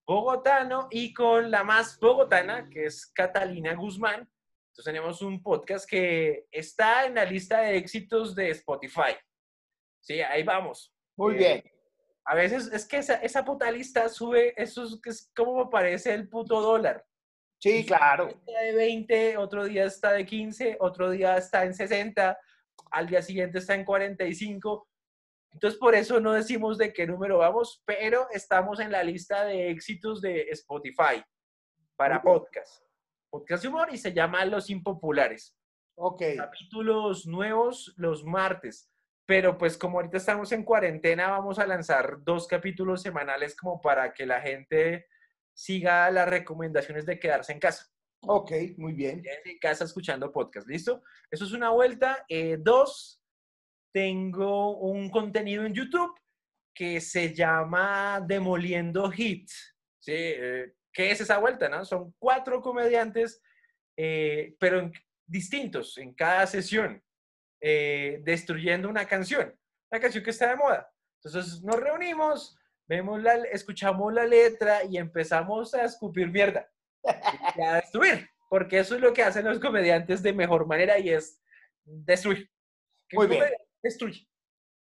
bogotano, 0.06 0.88
y 0.90 1.14
con 1.14 1.52
la 1.52 1.64
más 1.64 2.00
bogotana, 2.00 2.70
que 2.70 2.86
es 2.86 3.06
Catalina 3.06 3.76
Guzmán. 3.76 4.28
Entonces 4.72 4.86
tenemos 4.86 5.22
un 5.22 5.42
podcast 5.44 5.88
que 5.88 6.48
está 6.52 7.06
en 7.06 7.16
la 7.16 7.26
lista 7.26 7.62
de 7.62 7.78
éxitos 7.78 8.34
de 8.34 8.50
Spotify. 8.50 9.16
Sí, 10.02 10.22
ahí 10.22 10.42
vamos. 10.42 10.92
Muy 11.16 11.36
bien. 11.36 11.64
A 12.26 12.36
veces 12.36 12.72
es 12.72 12.86
que 12.86 12.98
esa, 12.98 13.16
esa 13.16 13.44
puta 13.44 13.70
lista 13.72 14.08
sube, 14.10 14.54
eso 14.62 14.84
es, 14.84 15.00
es 15.06 15.32
como 15.36 15.70
parece 15.70 16.14
el 16.14 16.30
puto 16.30 16.62
dólar. 16.62 17.06
Sí, 17.60 17.86
claro. 17.86 18.28
Está 18.28 18.60
de 18.60 18.74
20, 18.74 19.38
otro 19.38 19.64
día 19.66 19.86
está 19.86 20.12
de 20.12 20.26
15, 20.26 20.78
otro 20.80 21.10
día 21.10 21.38
está 21.38 21.64
en 21.64 21.74
60, 21.74 22.38
al 22.92 23.08
día 23.08 23.22
siguiente 23.22 23.60
está 23.60 23.74
en 23.74 23.86
45. 23.86 24.88
Entonces, 25.54 25.80
por 25.80 25.96
eso 25.96 26.20
no 26.20 26.34
decimos 26.34 26.78
de 26.78 26.92
qué 26.92 27.06
número 27.06 27.38
vamos, 27.38 27.82
pero 27.86 28.28
estamos 28.32 28.80
en 28.80 28.92
la 28.92 29.04
lista 29.04 29.46
de 29.46 29.70
éxitos 29.70 30.20
de 30.22 30.42
Spotify 30.50 31.24
para 31.96 32.22
podcast. 32.22 32.84
Podcast 33.30 33.64
de 33.64 33.70
humor 33.70 33.88
y 33.92 33.98
se 33.98 34.14
llama 34.14 34.44
Los 34.46 34.70
Impopulares. 34.70 35.56
Ok. 35.96 36.22
Capítulos 36.38 37.26
nuevos 37.28 37.94
los 37.98 38.24
martes. 38.24 38.92
Pero 39.26 39.58
pues 39.58 39.78
como 39.78 39.98
ahorita 40.00 40.18
estamos 40.18 40.52
en 40.52 40.64
cuarentena, 40.64 41.30
vamos 41.30 41.58
a 41.60 41.66
lanzar 41.68 42.18
dos 42.24 42.48
capítulos 42.48 43.02
semanales 43.02 43.56
como 43.56 43.80
para 43.80 44.14
que 44.14 44.26
la 44.26 44.42
gente 44.42 45.08
siga 45.54 46.10
las 46.12 46.28
recomendaciones 46.28 47.06
de 47.06 47.20
quedarse 47.20 47.54
en 47.54 47.60
casa. 47.60 47.88
Ok, 48.26 48.52
muy 48.78 48.94
bien. 48.94 49.22
Quédense 49.22 49.52
en 49.52 49.60
casa 49.60 49.86
escuchando 49.86 50.32
podcast, 50.32 50.68
¿listo? 50.68 51.04
Eso 51.30 51.46
es 51.46 51.52
una 51.54 51.70
vuelta. 51.70 52.26
Eh, 52.28 52.58
dos, 52.60 53.22
tengo 53.94 54.78
un 54.80 55.10
contenido 55.10 55.66
en 55.66 55.74
YouTube 55.74 56.14
que 56.74 57.00
se 57.00 57.34
llama 57.34 58.22
Demoliendo 58.26 59.12
Hits. 59.16 59.76
¿sí? 60.00 60.12
Eh, 60.16 60.74
¿Qué 60.92 61.12
es 61.12 61.22
esa 61.22 61.38
vuelta? 61.38 61.70
No? 61.70 61.86
Son 61.86 62.14
cuatro 62.20 62.62
comediantes, 62.62 63.42
eh, 63.98 64.56
pero 64.60 64.80
en- 64.80 64.94
distintos 65.26 65.98
en 65.98 66.14
cada 66.14 66.46
sesión, 66.48 67.02
eh, 67.66 68.20
destruyendo 68.24 68.90
una 68.90 69.06
canción, 69.06 69.58
una 69.90 70.02
canción 70.02 70.22
que 70.22 70.32
está 70.32 70.50
de 70.50 70.58
moda. 70.58 70.92
Entonces 71.24 71.64
nos 71.64 71.80
reunimos, 71.80 72.58
vemos 72.90 73.24
la, 73.24 73.36
escuchamos 73.36 74.14
la 74.14 74.26
letra 74.26 74.84
y 74.84 74.98
empezamos 74.98 75.74
a 75.74 75.86
escupir 75.86 76.30
mierda 76.30 76.70
y 77.56 77.62
a 77.62 77.76
destruir, 77.76 78.28
porque 78.50 78.80
eso 78.80 78.96
es 78.96 79.02
lo 79.02 79.14
que 79.14 79.24
hacen 79.24 79.46
los 79.46 79.60
comediantes 79.60 80.22
de 80.22 80.34
mejor 80.34 80.68
manera 80.68 81.00
y 81.00 81.12
es 81.12 81.42
destruir. 81.86 82.52
Muy 83.14 83.28
bien. 83.28 83.46
Destruye. 83.82 84.28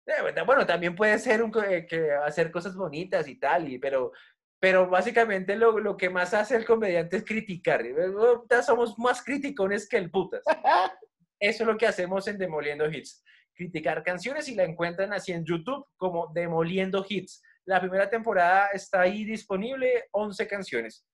Eh, 0.08 0.42
bueno, 0.44 0.66
también 0.66 0.96
puede 0.96 1.20
ser 1.20 1.44
un, 1.44 1.54
eh, 1.70 1.86
que 1.86 2.12
hacer 2.12 2.52
cosas 2.52 2.76
bonitas 2.76 3.28
y 3.28 3.36
tal, 3.36 3.70
y, 3.70 3.78
pero, 3.78 4.14
pero 4.60 4.90
básicamente 4.90 5.56
lo, 5.56 5.78
lo 5.78 5.96
que 5.96 6.10
más 6.10 6.34
hace 6.34 6.56
el 6.56 6.66
comediante 6.66 7.18
es 7.18 7.24
criticar. 7.24 7.86
Ahorita 7.86 8.64
Somos 8.64 8.98
más 8.98 9.24
criticones 9.24 9.88
que 9.88 9.98
el 9.98 10.10
putas. 10.10 10.42
Eso 11.44 11.64
es 11.64 11.68
lo 11.68 11.78
que 11.78 11.88
hacemos 11.88 12.26
en 12.28 12.38
Demoliendo 12.38 12.90
Hits. 12.90 13.22
Criticar 13.54 14.02
canciones 14.04 14.48
y 14.48 14.56
la 14.56 14.64
encuentran 14.64 15.12
así 15.14 15.32
en 15.34 15.44
YouTube 15.44 15.86
como 15.98 16.32
Demoliendo 16.34 17.06
Hits. 17.08 17.42
La 17.66 17.80
primera 17.82 18.10
temporada 18.10 18.68
está 18.74 19.02
ahí 19.02 19.26
disponible, 19.26 20.06
11 20.12 20.48
canciones. 20.48 21.06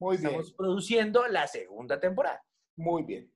Muy 0.00 0.16
bien. 0.16 0.28
Estamos 0.28 0.52
produciendo 0.54 1.26
la 1.26 1.46
segunda 1.48 1.98
temporada. 1.98 2.40
Muy 2.76 3.02
bien. 3.02 3.32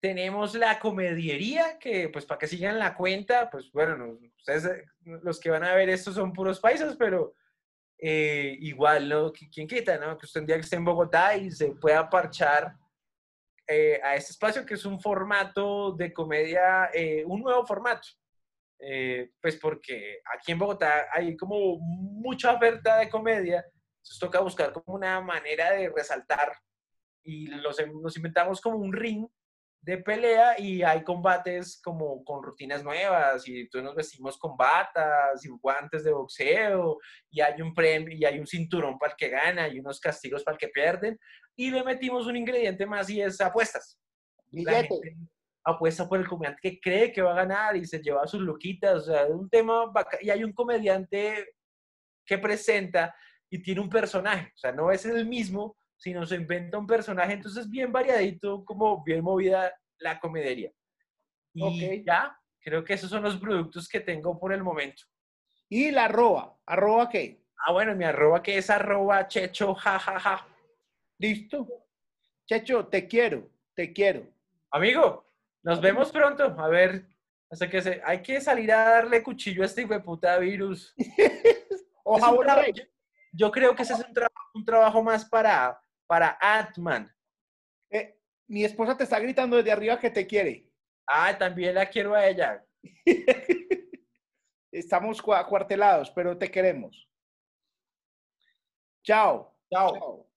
Tenemos 0.00 0.54
la 0.54 0.78
comediería, 0.78 1.78
que 1.78 2.10
pues 2.10 2.26
para 2.26 2.38
que 2.38 2.46
sigan 2.46 2.78
la 2.78 2.94
cuenta, 2.94 3.48
pues 3.50 3.72
bueno, 3.72 3.96
no- 3.96 4.18
ustedes, 4.36 4.84
los 5.22 5.40
que 5.40 5.48
van 5.48 5.64
a 5.64 5.74
ver 5.74 5.88
esto 5.88 6.12
son 6.12 6.32
puros 6.32 6.60
paisas, 6.60 6.94
pero 6.96 7.34
eh, 7.98 8.54
igual, 8.60 9.08
¿no? 9.08 9.32
Qui- 9.32 9.48
¿Quién 9.50 9.66
quita, 9.66 9.96
no? 9.96 10.18
Que 10.18 10.26
usted 10.26 10.40
un 10.42 10.46
día 10.46 10.56
que 10.56 10.60
esté 10.62 10.76
en 10.76 10.84
Bogotá 10.84 11.34
y 11.38 11.50
se 11.50 11.70
pueda 11.70 12.10
parchar 12.10 12.74
eh, 13.66 14.00
a 14.02 14.16
este 14.16 14.32
espacio, 14.32 14.66
que 14.66 14.74
es 14.74 14.84
un 14.84 15.00
formato 15.00 15.92
de 15.92 16.12
comedia, 16.12 16.90
eh, 16.92 17.24
un 17.26 17.40
nuevo 17.40 17.64
formato. 17.66 18.08
Eh, 18.78 19.30
pues 19.40 19.56
porque 19.56 20.20
aquí 20.34 20.52
en 20.52 20.58
Bogotá 20.58 21.06
hay 21.12 21.36
como 21.36 21.78
mucha 21.78 22.52
oferta 22.52 22.98
de 22.98 23.08
comedia, 23.08 23.64
entonces 23.96 24.18
toca 24.18 24.40
buscar 24.40 24.72
como 24.72 24.96
una 24.96 25.20
manera 25.20 25.70
de 25.70 25.88
resaltar 25.88 26.52
y 27.22 27.46
los, 27.46 27.78
nos 28.02 28.16
inventamos 28.16 28.60
como 28.60 28.76
un 28.76 28.92
ring 28.92 29.26
de 29.80 29.98
pelea 29.98 30.58
y 30.58 30.82
hay 30.82 31.02
combates 31.02 31.80
como 31.82 32.24
con 32.24 32.42
rutinas 32.42 32.82
nuevas 32.82 33.46
y 33.46 33.60
entonces 33.60 33.84
nos 33.84 33.94
vestimos 33.94 34.38
con 34.38 34.56
batas 34.56 35.44
y 35.44 35.48
guantes 35.48 36.04
de 36.04 36.12
boxeo 36.12 36.98
y 37.30 37.40
hay 37.40 37.60
un 37.60 37.74
premio 37.74 38.16
y 38.16 38.24
hay 38.24 38.38
un 38.38 38.46
cinturón 38.46 38.98
para 38.98 39.12
el 39.12 39.16
que 39.16 39.28
gana 39.28 39.68
y 39.68 39.78
unos 39.78 40.00
castigos 40.00 40.42
para 40.42 40.54
el 40.54 40.58
que 40.58 40.68
pierden 40.68 41.18
y 41.56 41.70
le 41.70 41.82
metimos 41.84 42.26
un 42.26 42.36
ingrediente 42.36 42.86
más 42.86 43.08
y 43.10 43.20
es 43.20 43.40
apuestas. 43.40 43.98
Billete. 44.50 45.16
apuesta 45.64 46.08
por 46.08 46.20
el 46.20 46.28
comediante 46.28 46.60
que 46.62 46.78
cree 46.80 47.12
que 47.12 47.22
va 47.22 47.32
a 47.32 47.36
ganar 47.44 47.76
y 47.76 47.84
se 47.86 48.00
lleva 48.00 48.26
sus 48.26 48.40
loquitas, 48.42 49.02
o 49.02 49.04
sea, 49.06 49.22
es 49.22 49.30
un 49.30 49.48
tema 49.48 49.90
y 50.20 50.30
hay 50.30 50.44
un 50.44 50.52
comediante 50.52 51.54
que 52.26 52.38
presenta 52.38 53.14
y 53.50 53.62
tiene 53.62 53.80
un 53.80 53.88
personaje, 53.88 54.52
o 54.54 54.58
sea, 54.58 54.72
no 54.72 54.90
es 54.90 55.04
el 55.06 55.26
mismo, 55.26 55.76
sino 55.96 56.26
se 56.26 56.36
inventa 56.36 56.78
un 56.78 56.86
personaje, 56.86 57.32
entonces 57.34 57.70
bien 57.70 57.92
variadito, 57.92 58.64
como 58.64 59.02
bien 59.04 59.22
movida 59.22 59.72
la 59.98 60.20
comedería. 60.20 60.70
Y 61.54 61.62
Ok. 61.62 62.04
ya, 62.06 62.36
creo 62.60 62.84
que 62.84 62.94
esos 62.94 63.08
son 63.10 63.22
los 63.22 63.36
productos 63.38 63.88
que 63.88 64.00
tengo 64.00 64.38
por 64.38 64.52
el 64.52 64.62
momento. 64.62 65.02
Y 65.68 65.90
la 65.90 66.06
arroba. 66.06 66.58
¿Arroba 66.66 67.08
qué? 67.08 67.42
Ah, 67.66 67.72
bueno, 67.72 67.94
mi 67.94 68.04
arroba 68.04 68.42
que 68.42 68.58
es 68.58 68.68
arroba 68.70 69.26
checho, 69.28 69.74
jajaja. 69.74 70.46
¿Listo? 71.28 71.66
Checho, 72.46 72.86
te 72.88 73.08
quiero. 73.08 73.48
Te 73.74 73.92
quiero. 73.94 74.26
Amigo, 74.70 75.26
nos 75.62 75.80
vemos 75.80 76.12
pronto. 76.12 76.44
A 76.58 76.68
ver, 76.68 77.06
hasta 77.50 77.70
que 77.70 77.80
se... 77.80 78.02
Hay 78.04 78.20
que 78.22 78.40
salir 78.42 78.70
a 78.72 78.84
darle 78.84 79.22
cuchillo 79.22 79.62
a 79.62 79.66
este 79.66 79.82
hijo 79.82 79.94
de 79.94 80.00
puta 80.00 80.36
virus. 80.38 80.94
O 82.04 82.16
Es 82.18 82.22
un 82.22 82.28
jabón 82.28 82.46
traba- 82.46 82.62
rey. 82.62 82.74
yo, 83.32 83.50
creo 83.50 83.74
que 83.74 83.82
ese 83.84 83.94
es 83.94 84.00
un, 84.06 84.12
traba- 84.12 84.32
un 84.54 84.64
trabajo 84.66 85.02
más 85.02 85.24
para, 85.24 85.80
para 86.06 86.36
Atman. 86.40 87.10
Eh, 87.88 88.20
mi 88.46 88.62
esposa 88.64 88.94
te 88.94 89.04
está 89.04 89.18
gritando 89.18 89.56
desde 89.56 89.72
arriba 89.72 89.98
que 89.98 90.10
te 90.10 90.26
quiere. 90.26 90.68
Ah, 91.06 91.36
también 91.38 91.74
la 91.74 91.86
quiero 91.88 92.14
a 92.14 92.26
ella. 92.26 92.62
Estamos 94.70 95.22
cua- 95.22 95.46
cuartelados, 95.48 96.10
pero 96.10 96.36
te 96.36 96.50
queremos. 96.50 97.08
Chao. 99.02 99.56
Chao. 99.72 100.28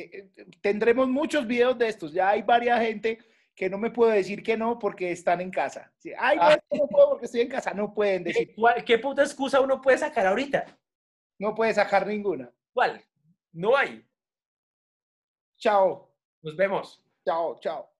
Eh, 0.00 0.30
tendremos 0.60 1.08
muchos 1.08 1.46
videos 1.46 1.76
de 1.78 1.88
estos. 1.88 2.12
Ya 2.12 2.30
hay 2.30 2.42
varias 2.42 2.80
gente 2.80 3.18
que 3.54 3.70
no 3.70 3.78
me 3.78 3.90
puede 3.90 4.16
decir 4.16 4.42
que 4.42 4.56
no 4.56 4.78
porque 4.78 5.10
están 5.12 5.40
en 5.40 5.50
casa. 5.50 5.92
Ay, 6.18 6.36
no, 6.36 6.42
Ah. 6.42 6.58
no 6.72 6.86
puedo 6.88 7.08
porque 7.10 7.24
estoy 7.26 7.40
en 7.40 7.48
casa. 7.48 7.72
No 7.72 7.94
pueden 7.94 8.22
¿Qué, 8.24 8.28
decir. 8.30 8.54
cuál- 8.54 8.84
qué 8.84 8.98
puta 8.98 9.22
excusa 9.22 9.60
uno 9.60 9.80
puede 9.80 9.96
sacar 9.98 10.26
ahorita? 10.26 10.66
No 11.38 11.54
puede 11.54 11.72
sacar 11.72 12.06
ninguna. 12.06 12.52
¿Cuál? 12.72 13.02
No 13.52 13.76
hay. 13.76 14.04
Chao. 15.58 16.14
Nos 16.42 16.54
vemos. 16.56 17.02
Chao, 17.24 17.58
chao. 17.60 17.95